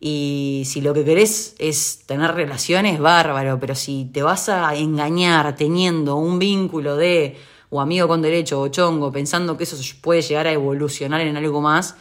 Y 0.00 0.62
si 0.66 0.80
lo 0.80 0.92
que 0.92 1.04
querés 1.04 1.54
es 1.58 2.04
tener 2.06 2.34
relaciones, 2.34 3.00
bárbaro, 3.00 3.58
pero 3.58 3.74
si 3.74 4.04
te 4.12 4.22
vas 4.22 4.48
a 4.48 4.74
engañar 4.74 5.56
teniendo 5.56 6.16
un 6.16 6.38
vínculo 6.38 6.96
de 6.96 7.36
o 7.70 7.80
amigo 7.80 8.06
con 8.06 8.22
derecho 8.22 8.60
o 8.60 8.68
chongo, 8.68 9.10
pensando 9.10 9.56
que 9.56 9.64
eso 9.64 9.76
puede 10.00 10.22
llegar 10.22 10.46
a 10.46 10.52
evolucionar 10.52 11.20
en 11.22 11.36
algo 11.36 11.60
más, 11.60 11.96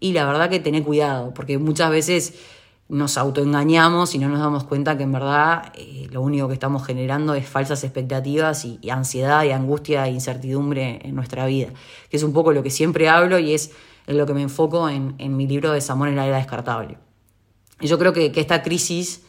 y 0.00 0.12
la 0.12 0.24
verdad 0.24 0.50
que 0.50 0.58
tené 0.58 0.82
cuidado, 0.82 1.32
porque 1.32 1.58
muchas 1.58 1.90
veces 1.90 2.34
nos 2.88 3.16
autoengañamos 3.16 4.14
y 4.14 4.18
no 4.18 4.28
nos 4.28 4.40
damos 4.40 4.64
cuenta 4.64 4.96
que 4.96 5.04
en 5.04 5.12
verdad 5.12 5.72
eh, 5.74 6.08
lo 6.10 6.20
único 6.20 6.48
que 6.48 6.54
estamos 6.54 6.84
generando 6.84 7.34
es 7.34 7.48
falsas 7.48 7.84
expectativas 7.84 8.64
y, 8.64 8.90
ansiedad 8.90 9.44
y 9.44 9.50
angustia 9.50 10.06
e 10.06 10.10
incertidumbre 10.10 11.00
en 11.02 11.14
nuestra 11.14 11.46
vida, 11.46 11.68
que 12.10 12.16
es 12.16 12.22
un 12.22 12.32
poco 12.32 12.52
lo 12.52 12.62
que 12.62 12.70
siempre 12.70 13.08
hablo 13.08 13.38
y 13.38 13.54
es 13.54 13.70
en 14.06 14.18
lo 14.18 14.26
que 14.26 14.34
me 14.34 14.42
enfoco 14.42 14.88
en, 14.88 15.36
mi 15.36 15.46
libro 15.46 15.72
Desamor 15.72 16.08
en 16.08 16.16
la 16.16 16.26
era 16.26 16.36
descartable. 16.36 16.98
Y 17.80 17.86
yo 17.86 17.98
creo 17.98 18.12
que, 18.12 18.32
esta 18.34 18.62
crisis, 18.62 19.22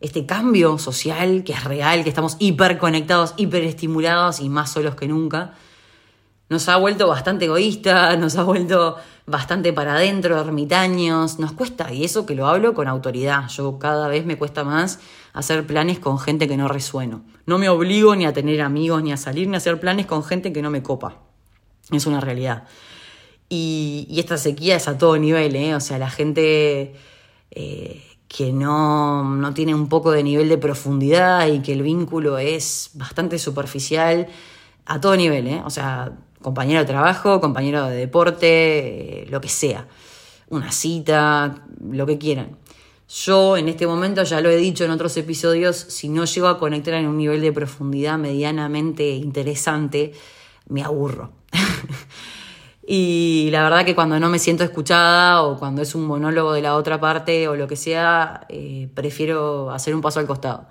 este 0.00 0.26
cambio 0.26 0.78
social 0.78 1.44
que 1.44 1.52
es 1.52 1.64
real, 1.64 2.02
que 2.02 2.08
estamos 2.08 2.36
hiperconectados, 2.38 3.34
hiperestimulados 3.36 4.40
y 4.40 4.48
más 4.48 4.70
solos 4.70 4.94
que 4.94 5.08
nunca, 5.08 5.54
nos 6.48 6.68
ha 6.68 6.76
vuelto 6.76 7.08
bastante 7.08 7.46
egoístas, 7.46 8.18
nos 8.20 8.36
ha 8.36 8.44
vuelto 8.44 8.96
bastante 9.26 9.72
para 9.72 9.94
adentro, 9.94 10.40
ermitaños, 10.40 11.38
nos 11.38 11.52
cuesta, 11.52 11.92
y 11.92 12.04
eso 12.04 12.26
que 12.26 12.36
lo 12.36 12.46
hablo 12.46 12.74
con 12.74 12.86
autoridad, 12.86 13.48
yo 13.48 13.78
cada 13.78 14.06
vez 14.08 14.24
me 14.24 14.38
cuesta 14.38 14.62
más 14.62 15.00
hacer 15.32 15.66
planes 15.66 15.98
con 15.98 16.18
gente 16.18 16.46
que 16.46 16.56
no 16.56 16.68
resueno. 16.68 17.22
No 17.44 17.58
me 17.58 17.68
obligo 17.68 18.14
ni 18.14 18.24
a 18.24 18.32
tener 18.32 18.62
amigos, 18.62 19.02
ni 19.02 19.12
a 19.12 19.16
salir, 19.16 19.48
ni 19.48 19.54
a 19.54 19.58
hacer 19.58 19.80
planes 19.80 20.06
con 20.06 20.22
gente 20.22 20.52
que 20.52 20.62
no 20.62 20.70
me 20.70 20.82
copa. 20.82 21.18
Es 21.90 22.06
una 22.06 22.20
realidad. 22.20 22.64
Y, 23.48 24.08
esta 24.18 24.38
sequía 24.38 24.76
es 24.76 24.88
a 24.88 24.98
todo 24.98 25.16
nivel, 25.18 25.54
¿eh? 25.56 25.74
O 25.74 25.80
sea, 25.80 25.98
la 25.98 26.10
gente 26.10 26.94
eh, 27.50 28.02
que 28.28 28.52
no, 28.52 29.24
no, 29.24 29.54
tiene 29.54 29.74
un 29.74 29.88
poco 29.88 30.10
de 30.10 30.22
nivel 30.22 30.48
de 30.48 30.58
profundidad 30.58 31.46
y 31.46 31.60
que 31.60 31.72
el 31.72 31.82
vínculo 31.82 32.38
es 32.38 32.90
bastante 32.94 33.38
superficial, 33.38 34.28
a 34.84 35.00
todo 35.00 35.16
nivel, 35.16 35.46
¿eh? 35.46 35.62
O 35.64 35.70
sea, 35.70 36.12
compañero 36.42 36.80
de 36.80 36.86
trabajo, 36.86 37.40
compañero 37.40 37.86
de 37.86 37.96
deporte, 37.96 39.22
eh, 39.22 39.26
lo 39.30 39.40
que 39.40 39.48
sea. 39.48 39.86
Una 40.48 40.70
cita, 40.72 41.64
lo 41.90 42.06
que 42.06 42.18
quieran. 42.18 42.56
Yo 43.08 43.56
en 43.56 43.68
este 43.68 43.86
momento, 43.86 44.24
ya 44.24 44.40
lo 44.40 44.50
he 44.50 44.56
dicho 44.56 44.84
en 44.84 44.90
otros 44.90 45.16
episodios, 45.16 45.76
si 45.76 46.08
no 46.08 46.24
llego 46.24 46.48
a 46.48 46.58
conectar 46.58 46.94
en 46.94 47.06
un 47.06 47.16
nivel 47.16 47.40
de 47.40 47.52
profundidad 47.52 48.18
medianamente 48.18 49.08
interesante, 49.10 50.12
me 50.68 50.82
aburro 50.82 51.30
y 52.88 53.48
la 53.50 53.64
verdad 53.64 53.84
que 53.84 53.96
cuando 53.96 54.20
no 54.20 54.28
me 54.28 54.38
siento 54.38 54.62
escuchada 54.62 55.42
o 55.42 55.58
cuando 55.58 55.82
es 55.82 55.96
un 55.96 56.06
monólogo 56.06 56.52
de 56.52 56.62
la 56.62 56.76
otra 56.76 57.00
parte 57.00 57.48
o 57.48 57.56
lo 57.56 57.66
que 57.66 57.74
sea, 57.74 58.46
eh, 58.48 58.88
prefiero 58.94 59.72
hacer 59.72 59.92
un 59.92 60.00
paso 60.00 60.20
al 60.20 60.26
costado. 60.28 60.68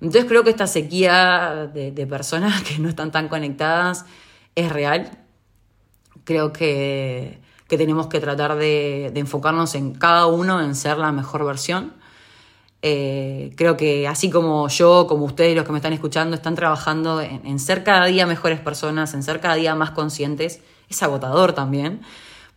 Entonces 0.00 0.24
creo 0.24 0.44
que 0.44 0.50
esta 0.50 0.66
sequía 0.66 1.70
de, 1.72 2.06
personas 2.06 2.62
que 2.68 2.78
no 2.78 2.88
están 2.88 3.10
tan 3.10 3.28
conectadas 3.28 4.06
es 4.54 4.72
real. 4.72 5.10
Creo 6.24 6.54
que, 6.54 7.40
tenemos 7.68 8.06
que 8.06 8.18
tratar 8.18 8.56
de, 8.56 9.12
enfocarnos 9.14 9.74
en 9.74 9.92
cada 9.94 10.26
uno, 10.26 10.62
en 10.62 10.74
ser 10.74 10.96
la 10.96 11.12
mejor 11.12 11.44
versión. 11.44 11.92
Eh, 12.80 13.52
creo 13.56 13.76
que 13.76 14.08
así 14.08 14.30
como 14.30 14.68
yo, 14.68 15.06
como 15.06 15.26
ustedes, 15.26 15.54
los 15.54 15.66
que 15.66 15.72
me 15.72 15.78
están 15.78 15.92
escuchando, 15.92 16.34
están 16.34 16.54
trabajando 16.54 17.20
en 17.20 17.58
ser 17.58 17.84
cada 17.84 18.06
día 18.06 18.26
mejores 18.26 18.58
personas, 18.58 19.12
en 19.12 19.22
ser 19.22 19.40
cada 19.40 19.56
día 19.56 19.74
más 19.74 19.90
conscientes, 19.90 20.62
es 20.92 21.02
agotador 21.02 21.52
también 21.52 22.00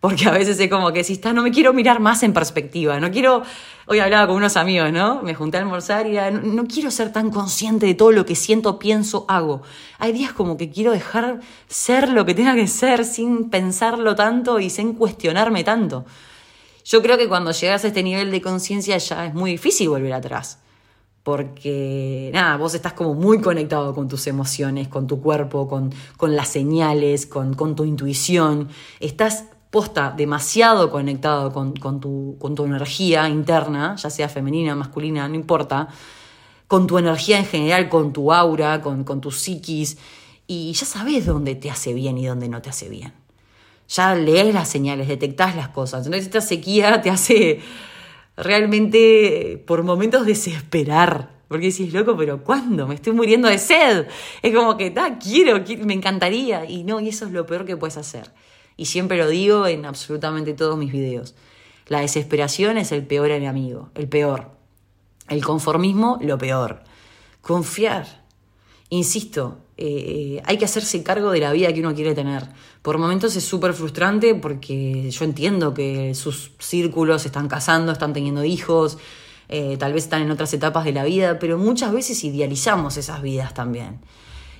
porque 0.05 0.27
a 0.27 0.31
veces 0.31 0.59
es 0.59 0.69
como 0.69 0.93
que 0.93 1.03
si 1.03 1.13
está, 1.13 1.33
no 1.33 1.41
me 1.41 1.49
quiero 1.49 1.73
mirar 1.73 1.99
más 1.99 2.21
en 2.21 2.31
perspectiva, 2.31 2.99
no 2.99 3.09
quiero, 3.09 3.41
hoy 3.87 3.97
hablaba 3.97 4.27
con 4.27 4.35
unos 4.35 4.55
amigos, 4.55 4.91
¿no? 4.91 5.23
Me 5.23 5.33
junté 5.33 5.57
a 5.57 5.61
almorzar 5.61 6.05
y 6.05 6.15
no, 6.43 6.67
quiero 6.67 6.91
ser 6.91 7.11
tan 7.11 7.31
consciente 7.31 7.87
de 7.87 7.95
todo 7.95 8.11
lo 8.11 8.23
que 8.23 8.35
siento, 8.35 8.77
pienso, 8.77 9.25
hago. 9.27 9.63
Hay 9.97 10.11
días 10.11 10.31
como 10.31 10.57
que 10.57 10.69
quiero 10.69 10.91
dejar 10.91 11.39
ser 11.67 12.09
lo 12.09 12.23
que 12.23 12.35
tenga 12.35 12.53
que 12.53 12.67
ser 12.67 13.03
sin 13.03 13.49
pensarlo 13.49 14.15
tanto 14.15 14.59
y 14.59 14.69
sin 14.69 14.93
cuestionarme 14.93 15.63
tanto. 15.63 16.05
Yo 16.85 17.01
creo 17.01 17.17
que 17.17 17.27
cuando 17.27 17.51
llegas 17.51 17.83
a 17.83 17.87
este 17.87 18.03
nivel 18.03 18.29
de 18.29 18.43
conciencia 18.43 18.99
ya 18.99 19.25
es 19.25 19.33
muy 19.33 19.53
difícil 19.53 19.89
volver 19.89 20.13
atrás. 20.13 20.59
Porque, 21.25 22.29
nada, 22.35 22.55
vos 22.55 22.75
estás 22.75 22.93
como 22.93 23.15
muy 23.15 23.41
conectado 23.41 23.95
con 23.95 24.07
tus 24.07 24.27
emociones, 24.27 24.87
con 24.87 25.07
tu 25.07 25.23
cuerpo, 25.23 25.67
con, 25.67 25.91
con 26.17 26.35
las 26.35 26.49
señales, 26.49 27.25
con, 27.25 27.55
con 27.55 27.75
tu 27.75 27.83
intuición. 27.83 28.69
Estás 28.99 29.45
posta 29.71 30.13
demasiado 30.15 30.91
conectado 30.91 31.51
con, 31.51 31.73
tu, 31.73 32.37
con, 32.39 32.53
tu, 32.53 32.63
energía 32.65 33.27
interna, 33.27 33.95
ya 33.95 34.11
sea 34.11 34.29
femenina, 34.29 34.75
masculina, 34.75 35.27
no 35.27 35.33
importa, 35.33 35.87
con 36.67 36.85
tu 36.85 36.99
energía 36.99 37.39
en 37.39 37.45
general, 37.45 37.89
con 37.89 38.13
tu 38.13 38.31
aura, 38.31 38.83
con, 38.83 39.03
tu 39.19 39.31
psiquis, 39.31 39.97
y 40.45 40.73
ya 40.73 40.85
sabes 40.85 41.25
dónde 41.25 41.55
te 41.55 41.71
hace 41.71 41.95
bien 41.95 42.19
y 42.19 42.27
dónde 42.27 42.49
no 42.49 42.61
te 42.61 42.69
hace 42.69 42.87
bien. 42.87 43.13
Ya 43.89 44.13
lees 44.13 44.53
las 44.53 44.69
señales, 44.69 45.07
detectás 45.07 45.55
las 45.55 45.69
cosas. 45.69 46.05
Entonces 46.05 46.27
esta 46.27 46.41
sequía 46.41 47.01
te 47.01 47.09
hace 47.09 47.61
realmente 48.37 49.63
por 49.65 49.83
momentos 49.83 50.25
desesperar. 50.25 51.35
Porque 51.47 51.67
decís, 51.67 51.93
loco, 51.93 52.17
pero 52.17 52.43
¿cuándo? 52.43 52.87
Me 52.87 52.95
estoy 52.95 53.13
muriendo 53.13 53.47
de 53.47 53.59
sed. 53.59 54.07
Es 54.41 54.53
como 54.53 54.77
que, 54.77 54.89
da, 54.89 55.19
quiero, 55.19 55.63
me 55.85 55.93
encantaría. 55.93 56.65
Y 56.65 56.83
no, 56.83 56.99
y 56.99 57.09
eso 57.09 57.25
es 57.25 57.31
lo 57.31 57.45
peor 57.45 57.65
que 57.65 57.77
puedes 57.77 57.97
hacer. 57.97 58.31
Y 58.77 58.85
siempre 58.85 59.17
lo 59.17 59.29
digo 59.29 59.67
en 59.67 59.85
absolutamente 59.85 60.53
todos 60.53 60.77
mis 60.77 60.91
videos. 60.91 61.35
La 61.87 62.01
desesperación 62.01 62.77
es 62.77 62.91
el 62.91 63.05
peor 63.05 63.29
enemigo, 63.29 63.91
el 63.93 64.09
peor. 64.09 64.51
El 65.29 65.43
conformismo, 65.43 66.17
lo 66.21 66.37
peor. 66.37 66.83
Confiar. 67.41 68.23
Insisto, 68.89 69.59
eh, 69.77 70.41
hay 70.45 70.57
que 70.57 70.65
hacerse 70.65 71.03
cargo 71.03 71.31
de 71.31 71.39
la 71.39 71.51
vida 71.51 71.73
que 71.73 71.81
uno 71.81 71.93
quiere 71.93 72.15
tener. 72.15 72.47
Por 72.81 72.97
momentos 72.97 73.35
es 73.35 73.43
súper 73.43 73.73
frustrante 73.73 74.35
porque 74.35 75.09
yo 75.11 75.25
entiendo 75.25 75.73
que 75.73 76.15
sus 76.15 76.51
círculos 76.59 77.25
están 77.25 77.47
casando, 77.47 77.91
están 77.91 78.13
teniendo 78.13 78.45
hijos, 78.45 78.97
eh, 79.49 79.75
tal 79.77 79.93
vez 79.93 80.03
están 80.03 80.21
en 80.21 80.31
otras 80.31 80.53
etapas 80.53 80.85
de 80.85 80.93
la 80.93 81.03
vida, 81.03 81.39
pero 81.39 81.57
muchas 81.57 81.91
veces 81.91 82.23
idealizamos 82.23 82.97
esas 82.97 83.21
vidas 83.21 83.53
también. 83.53 83.99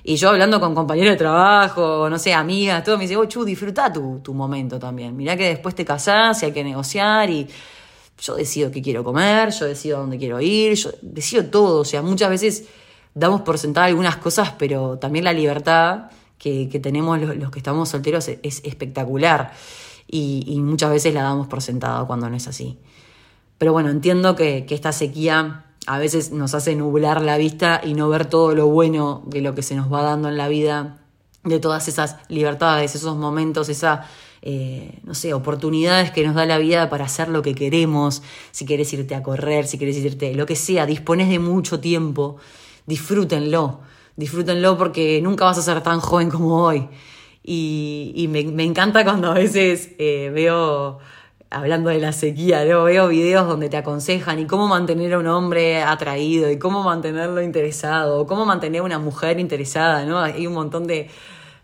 Y 0.04 0.16
yo 0.16 0.28
hablando 0.28 0.60
con 0.60 0.74
compañeros 0.74 1.14
de 1.14 1.16
trabajo, 1.16 2.08
no 2.08 2.18
sé, 2.18 2.32
amigas, 2.32 2.84
todo, 2.84 2.96
me 2.96 3.04
dice, 3.04 3.16
oh, 3.16 3.24
Chu, 3.24 3.44
disfruta 3.44 3.92
tu, 3.92 4.20
tu 4.20 4.34
momento 4.34 4.78
también. 4.78 5.16
Mirá 5.16 5.36
que 5.36 5.48
después 5.48 5.74
te 5.74 5.84
casás 5.84 6.42
y 6.42 6.46
hay 6.46 6.52
que 6.52 6.62
negociar 6.62 7.28
y 7.28 7.48
yo 8.20 8.36
decido 8.36 8.70
qué 8.70 8.80
quiero 8.82 9.02
comer, 9.02 9.50
yo 9.50 9.66
decido 9.66 9.98
dónde 9.98 10.18
quiero 10.18 10.40
ir, 10.40 10.74
yo 10.74 10.90
decido 11.02 11.46
todo. 11.46 11.80
O 11.80 11.84
sea, 11.84 12.02
muchas 12.02 12.30
veces 12.30 12.68
damos 13.16 13.40
por 13.40 13.58
sentada 13.58 13.86
algunas 13.86 14.16
cosas, 14.18 14.52
pero 14.56 14.98
también 14.98 15.24
la 15.24 15.32
libertad 15.32 16.10
que, 16.38 16.68
tenemos 16.80 17.18
los, 17.20 17.50
que 17.50 17.58
estamos 17.58 17.88
solteros 17.88 18.28
es, 18.28 18.60
espectacular. 18.62 19.52
Y, 20.06 20.60
muchas 20.60 20.90
veces 20.90 21.14
la 21.14 21.22
damos 21.22 21.48
por 21.48 21.62
sentada 21.62 22.06
cuando 22.06 22.30
no 22.30 22.36
es 22.36 22.46
así. 22.46 22.78
Pero 23.58 23.72
bueno, 23.72 23.88
entiendo 23.88 24.36
que, 24.36 24.66
que 24.66 24.74
esta 24.74 24.92
sequía 24.92 25.64
a 25.86 25.98
veces 25.98 26.30
nos 26.30 26.54
hace 26.54 26.76
nublar 26.76 27.22
la 27.22 27.38
vista 27.38 27.80
y 27.82 27.94
no 27.94 28.08
ver 28.08 28.26
todo 28.26 28.54
lo 28.54 28.66
bueno 28.66 29.22
de 29.26 29.40
lo 29.40 29.54
que 29.54 29.62
se 29.62 29.74
nos 29.74 29.90
va 29.90 30.02
dando 30.02 30.28
en 30.28 30.36
la 30.36 30.48
vida, 30.48 30.98
de 31.42 31.58
todas 31.58 31.88
esas 31.88 32.16
libertades, 32.28 32.94
esos 32.94 33.16
momentos, 33.16 33.68
esas, 33.68 34.06
eh, 34.42 34.98
no 35.04 35.14
sé, 35.14 35.32
oportunidades 35.32 36.10
que 36.10 36.26
nos 36.26 36.34
da 36.34 36.44
la 36.44 36.58
vida 36.58 36.90
para 36.90 37.06
hacer 37.06 37.28
lo 37.28 37.40
que 37.40 37.54
queremos, 37.54 38.22
si 38.50 38.66
quieres 38.66 38.92
irte 38.92 39.14
a 39.14 39.22
correr, 39.22 39.66
si 39.66 39.78
quieres 39.78 39.96
irte, 39.96 40.34
lo 40.34 40.44
que 40.44 40.56
sea, 40.56 40.84
dispones 40.86 41.28
de 41.28 41.38
mucho 41.38 41.80
tiempo, 41.80 42.36
disfrútenlo, 42.86 43.80
disfrútenlo 44.16 44.78
porque 44.78 45.20
nunca 45.22 45.44
vas 45.44 45.58
a 45.58 45.62
ser 45.62 45.82
tan 45.82 46.00
joven 46.00 46.30
como 46.30 46.64
hoy. 46.64 46.88
Y, 47.48 48.26
me, 48.28 48.64
encanta 48.64 49.04
cuando 49.04 49.30
a 49.30 49.34
veces 49.34 49.92
eh, 49.98 50.30
veo 50.34 50.98
hablando 51.50 51.90
de 51.90 52.00
la 52.00 52.12
sequía, 52.12 52.64
¿no? 52.64 52.84
veo 52.84 53.08
videos 53.08 53.46
donde 53.46 53.68
te 53.68 53.76
aconsejan 53.76 54.40
y 54.40 54.46
cómo 54.46 54.66
mantener 54.66 55.14
a 55.14 55.18
un 55.18 55.28
hombre 55.28 55.80
atraído 55.80 56.50
y 56.50 56.58
cómo 56.58 56.82
mantenerlo 56.82 57.40
interesado, 57.42 58.20
o 58.20 58.26
cómo 58.26 58.44
mantener 58.44 58.80
a 58.80 58.84
una 58.84 58.98
mujer 58.98 59.38
interesada, 59.38 60.04
¿no? 60.04 60.18
Hay 60.18 60.46
un 60.46 60.54
montón 60.54 60.88
de, 60.88 61.08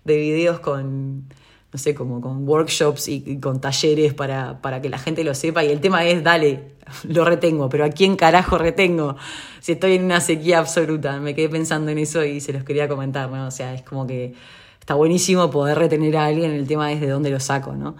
de 0.04 0.16
videos 0.16 0.60
con, 0.60 1.24
no 1.72 1.78
sé, 1.78 1.94
como 1.94 2.20
con 2.20 2.46
workshops 2.48 3.08
y, 3.08 3.40
con 3.40 3.60
talleres 3.60 4.14
para, 4.14 4.60
para, 4.60 4.80
que 4.80 4.88
la 4.88 4.98
gente 4.98 5.24
lo 5.24 5.34
sepa. 5.34 5.64
Y 5.64 5.70
el 5.70 5.80
tema 5.80 6.04
es, 6.04 6.22
dale, 6.22 6.74
lo 7.08 7.24
retengo, 7.24 7.68
pero 7.68 7.84
¿a 7.84 7.90
quién 7.90 8.16
carajo 8.16 8.58
retengo? 8.58 9.16
Si 9.60 9.72
estoy 9.72 9.94
en 9.94 10.04
una 10.04 10.20
sequía 10.20 10.58
absoluta. 10.58 11.18
Me 11.20 11.34
quedé 11.34 11.48
pensando 11.48 11.90
en 11.90 11.98
eso 11.98 12.24
y 12.24 12.40
se 12.40 12.52
los 12.52 12.64
quería 12.64 12.88
comentar, 12.88 13.30
¿no? 13.30 13.46
O 13.46 13.50
sea, 13.50 13.74
es 13.74 13.82
como 13.82 14.06
que 14.06 14.34
está 14.80 14.94
buenísimo 14.94 15.50
poder 15.50 15.78
retener 15.78 16.16
a 16.16 16.26
alguien, 16.26 16.50
el 16.50 16.66
tema 16.66 16.92
es 16.92 17.00
de 17.00 17.08
dónde 17.08 17.30
lo 17.30 17.40
saco, 17.40 17.72
¿no? 17.72 17.94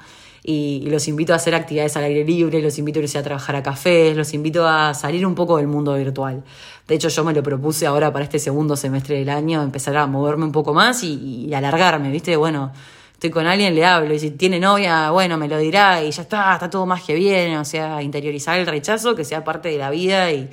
y, 0.44 0.88
los 0.90 1.06
invito 1.08 1.32
a 1.32 1.36
hacer 1.36 1.54
actividades 1.54 1.96
al 1.96 2.04
aire 2.04 2.24
libre, 2.24 2.60
los 2.60 2.78
invito 2.78 2.98
a 2.98 3.02
irse 3.02 3.18
a 3.18 3.22
trabajar 3.22 3.56
a 3.56 3.62
cafés, 3.62 4.16
los 4.16 4.34
invito 4.34 4.66
a 4.66 4.92
salir 4.94 5.24
un 5.26 5.34
poco 5.34 5.56
del 5.58 5.68
mundo 5.68 5.94
virtual. 5.94 6.42
De 6.88 6.94
hecho, 6.96 7.08
yo 7.08 7.24
me 7.24 7.32
lo 7.32 7.42
propuse 7.42 7.86
ahora 7.86 8.12
para 8.12 8.24
este 8.24 8.38
segundo 8.38 8.76
semestre 8.76 9.18
del 9.18 9.28
año, 9.28 9.62
empezar 9.62 9.96
a 9.96 10.06
moverme 10.06 10.44
un 10.44 10.52
poco 10.52 10.74
más 10.74 11.04
y, 11.04 11.52
alargarme, 11.54 12.10
¿viste? 12.10 12.36
Bueno, 12.36 12.72
estoy 13.22 13.30
con 13.30 13.46
alguien, 13.46 13.72
le 13.72 13.84
hablo, 13.84 14.12
y 14.14 14.18
si 14.18 14.32
tiene 14.32 14.58
novia, 14.58 15.12
bueno, 15.12 15.38
me 15.38 15.46
lo 15.46 15.56
dirá 15.56 16.02
y 16.02 16.10
ya 16.10 16.22
está, 16.22 16.54
está 16.54 16.68
todo 16.68 16.86
más 16.86 17.04
que 17.04 17.14
bien, 17.14 17.56
o 17.56 17.64
sea, 17.64 18.02
interiorizar 18.02 18.58
el 18.58 18.66
rechazo, 18.66 19.14
que 19.14 19.22
sea 19.22 19.44
parte 19.44 19.68
de 19.68 19.78
la 19.78 19.90
vida 19.90 20.32
y, 20.32 20.50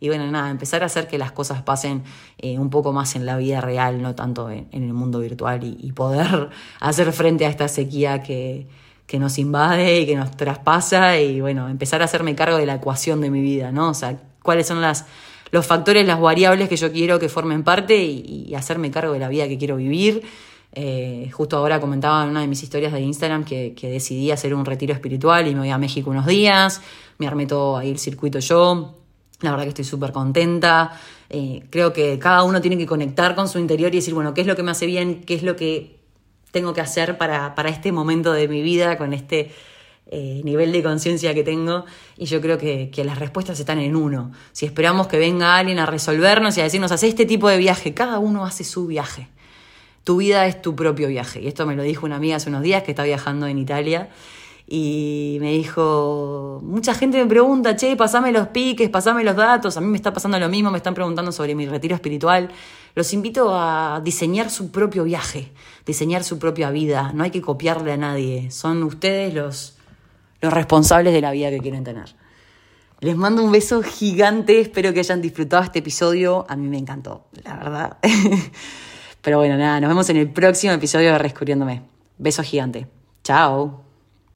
y 0.00 0.08
bueno, 0.08 0.28
nada, 0.28 0.50
empezar 0.50 0.82
a 0.82 0.86
hacer 0.86 1.06
que 1.06 1.16
las 1.16 1.30
cosas 1.30 1.62
pasen 1.62 2.02
eh, 2.38 2.58
un 2.58 2.70
poco 2.70 2.92
más 2.92 3.14
en 3.14 3.24
la 3.24 3.36
vida 3.36 3.60
real, 3.60 4.02
no 4.02 4.16
tanto 4.16 4.50
en, 4.50 4.66
el 4.72 4.92
mundo 4.92 5.20
virtual 5.20 5.60
y, 5.62 5.92
poder 5.92 6.48
hacer 6.80 7.12
frente 7.12 7.46
a 7.46 7.50
esta 7.50 7.68
sequía 7.68 8.20
que, 8.20 8.66
que 9.06 9.20
nos 9.20 9.38
invade 9.38 10.00
y 10.00 10.06
que 10.06 10.16
nos 10.16 10.36
traspasa 10.36 11.20
y 11.20 11.40
bueno, 11.40 11.68
empezar 11.68 12.02
a 12.02 12.06
hacerme 12.06 12.34
cargo 12.34 12.56
de 12.56 12.66
la 12.66 12.74
ecuación 12.74 13.20
de 13.20 13.30
mi 13.30 13.42
vida, 13.42 13.70
¿no? 13.70 13.90
O 13.90 13.94
sea, 13.94 14.18
cuáles 14.42 14.66
son 14.66 14.80
las, 14.80 15.06
los 15.52 15.64
factores, 15.64 16.04
las 16.04 16.20
variables 16.20 16.68
que 16.68 16.76
yo 16.76 16.90
quiero 16.90 17.20
que 17.20 17.28
formen 17.28 17.62
parte 17.62 17.96
y, 17.96 18.52
hacerme 18.56 18.90
cargo 18.90 19.12
de 19.12 19.20
la 19.20 19.28
vida 19.28 19.46
que 19.46 19.56
quiero 19.56 19.76
vivir. 19.76 20.24
Eh, 20.72 21.30
justo 21.32 21.56
ahora 21.56 21.80
comentaba 21.80 22.24
en 22.24 22.30
una 22.30 22.40
de 22.42 22.46
mis 22.46 22.62
historias 22.62 22.92
de 22.92 23.00
Instagram 23.00 23.44
que, 23.44 23.74
decidí 23.80 24.30
hacer 24.30 24.54
un 24.54 24.64
retiro 24.64 24.92
espiritual 24.92 25.46
y 25.48 25.54
me 25.54 25.60
voy 25.60 25.70
a 25.70 25.78
México 25.78 26.10
unos 26.10 26.26
días, 26.26 26.82
me 27.18 27.26
armé 27.26 27.46
todo 27.46 27.76
ahí 27.76 27.90
el 27.90 27.98
circuito 27.98 28.38
yo, 28.38 28.94
la 29.40 29.50
verdad 29.50 29.64
que 29.64 29.70
estoy 29.70 29.84
súper 29.84 30.12
contenta. 30.12 30.92
Eh, 31.30 31.64
creo 31.70 31.92
que 31.92 32.18
cada 32.18 32.42
uno 32.42 32.60
tiene 32.60 32.76
que 32.78 32.86
conectar 32.86 33.34
con 33.34 33.48
su 33.48 33.58
interior 33.58 33.92
y 33.94 33.98
decir, 33.98 34.14
bueno, 34.14 34.34
¿qué 34.34 34.40
es 34.40 34.46
lo 34.46 34.56
que 34.56 34.62
me 34.62 34.70
hace 34.70 34.86
bien? 34.86 35.22
¿Qué 35.22 35.34
es 35.34 35.42
lo 35.42 35.56
que 35.56 35.98
tengo 36.50 36.72
que 36.72 36.80
hacer 36.80 37.18
para, 37.18 37.54
este 37.68 37.92
momento 37.92 38.32
de 38.32 38.48
mi 38.48 38.62
vida, 38.62 38.96
con 38.96 39.12
este 39.12 39.52
eh, 40.06 40.40
nivel 40.44 40.72
de 40.72 40.82
conciencia 40.82 41.34
que 41.34 41.44
tengo. 41.44 41.84
Y 42.16 42.26
yo 42.26 42.40
creo 42.40 42.58
que, 42.58 42.90
las 43.04 43.18
respuestas 43.18 43.60
están 43.60 43.78
en 43.78 43.96
uno. 43.96 44.32
Si 44.52 44.66
esperamos 44.66 45.06
que 45.06 45.18
venga 45.18 45.56
alguien 45.56 45.78
a 45.78 45.86
resolvernos 45.86 46.56
y 46.56 46.60
a 46.60 46.64
decirnos, 46.64 46.92
haz 46.92 47.02
este 47.02 47.26
tipo 47.26 47.48
de 47.48 47.58
viaje, 47.58 47.94
cada 47.94 48.18
uno 48.18 48.44
hace 48.44 48.64
su 48.64 48.86
viaje. 48.86 49.28
Tu 50.08 50.16
vida 50.16 50.46
es 50.46 50.62
tu 50.62 50.74
propio 50.74 51.06
viaje. 51.08 51.42
Y 51.42 51.48
esto 51.48 51.66
me 51.66 51.76
lo 51.76 51.82
dijo 51.82 52.06
una 52.06 52.16
amiga 52.16 52.36
hace 52.36 52.48
unos 52.48 52.62
días 52.62 52.82
que 52.82 52.92
está 52.92 53.04
viajando 53.04 53.46
en 53.46 53.58
Italia 53.58 54.08
y 54.66 55.36
me 55.38 55.52
dijo, 55.52 56.60
mucha 56.64 56.94
gente 56.94 57.22
me 57.22 57.28
pregunta, 57.28 57.76
che, 57.76 57.94
pasame 57.94 58.32
los 58.32 58.48
piques, 58.48 58.88
pasame 58.88 59.22
los 59.22 59.36
datos, 59.36 59.76
a 59.76 59.82
mí 59.82 59.86
me 59.86 59.98
está 59.98 60.10
pasando 60.10 60.38
lo 60.38 60.48
mismo, 60.48 60.70
me 60.70 60.78
están 60.78 60.94
preguntando 60.94 61.30
sobre 61.30 61.54
mi 61.54 61.66
retiro 61.66 61.94
espiritual. 61.94 62.48
Los 62.94 63.12
invito 63.12 63.50
a 63.54 64.00
diseñar 64.02 64.48
su 64.48 64.70
propio 64.70 65.04
viaje, 65.04 65.52
diseñar 65.84 66.24
su 66.24 66.38
propia 66.38 66.70
vida, 66.70 67.12
no 67.12 67.24
hay 67.24 67.30
que 67.30 67.42
copiarle 67.42 67.92
a 67.92 67.98
nadie, 67.98 68.50
son 68.50 68.82
ustedes 68.84 69.34
los, 69.34 69.76
los 70.40 70.50
responsables 70.54 71.12
de 71.12 71.20
la 71.20 71.32
vida 71.32 71.50
que 71.50 71.58
quieren 71.58 71.84
tener. 71.84 72.16
Les 73.00 73.14
mando 73.14 73.44
un 73.44 73.52
beso 73.52 73.82
gigante, 73.82 74.58
espero 74.58 74.94
que 74.94 75.00
hayan 75.00 75.20
disfrutado 75.20 75.64
este 75.64 75.80
episodio, 75.80 76.46
a 76.48 76.56
mí 76.56 76.66
me 76.66 76.78
encantó, 76.78 77.26
la 77.44 77.56
verdad. 77.56 77.98
Pero 79.22 79.38
bueno, 79.38 79.56
nada, 79.56 79.80
nos 79.80 79.88
vemos 79.88 80.08
en 80.10 80.16
el 80.16 80.30
próximo 80.30 80.72
episodio 80.72 81.12
de 81.12 81.18
Rescuriéndome. 81.18 81.82
Beso 82.18 82.42
gigante. 82.42 82.86
Chao. 83.24 83.87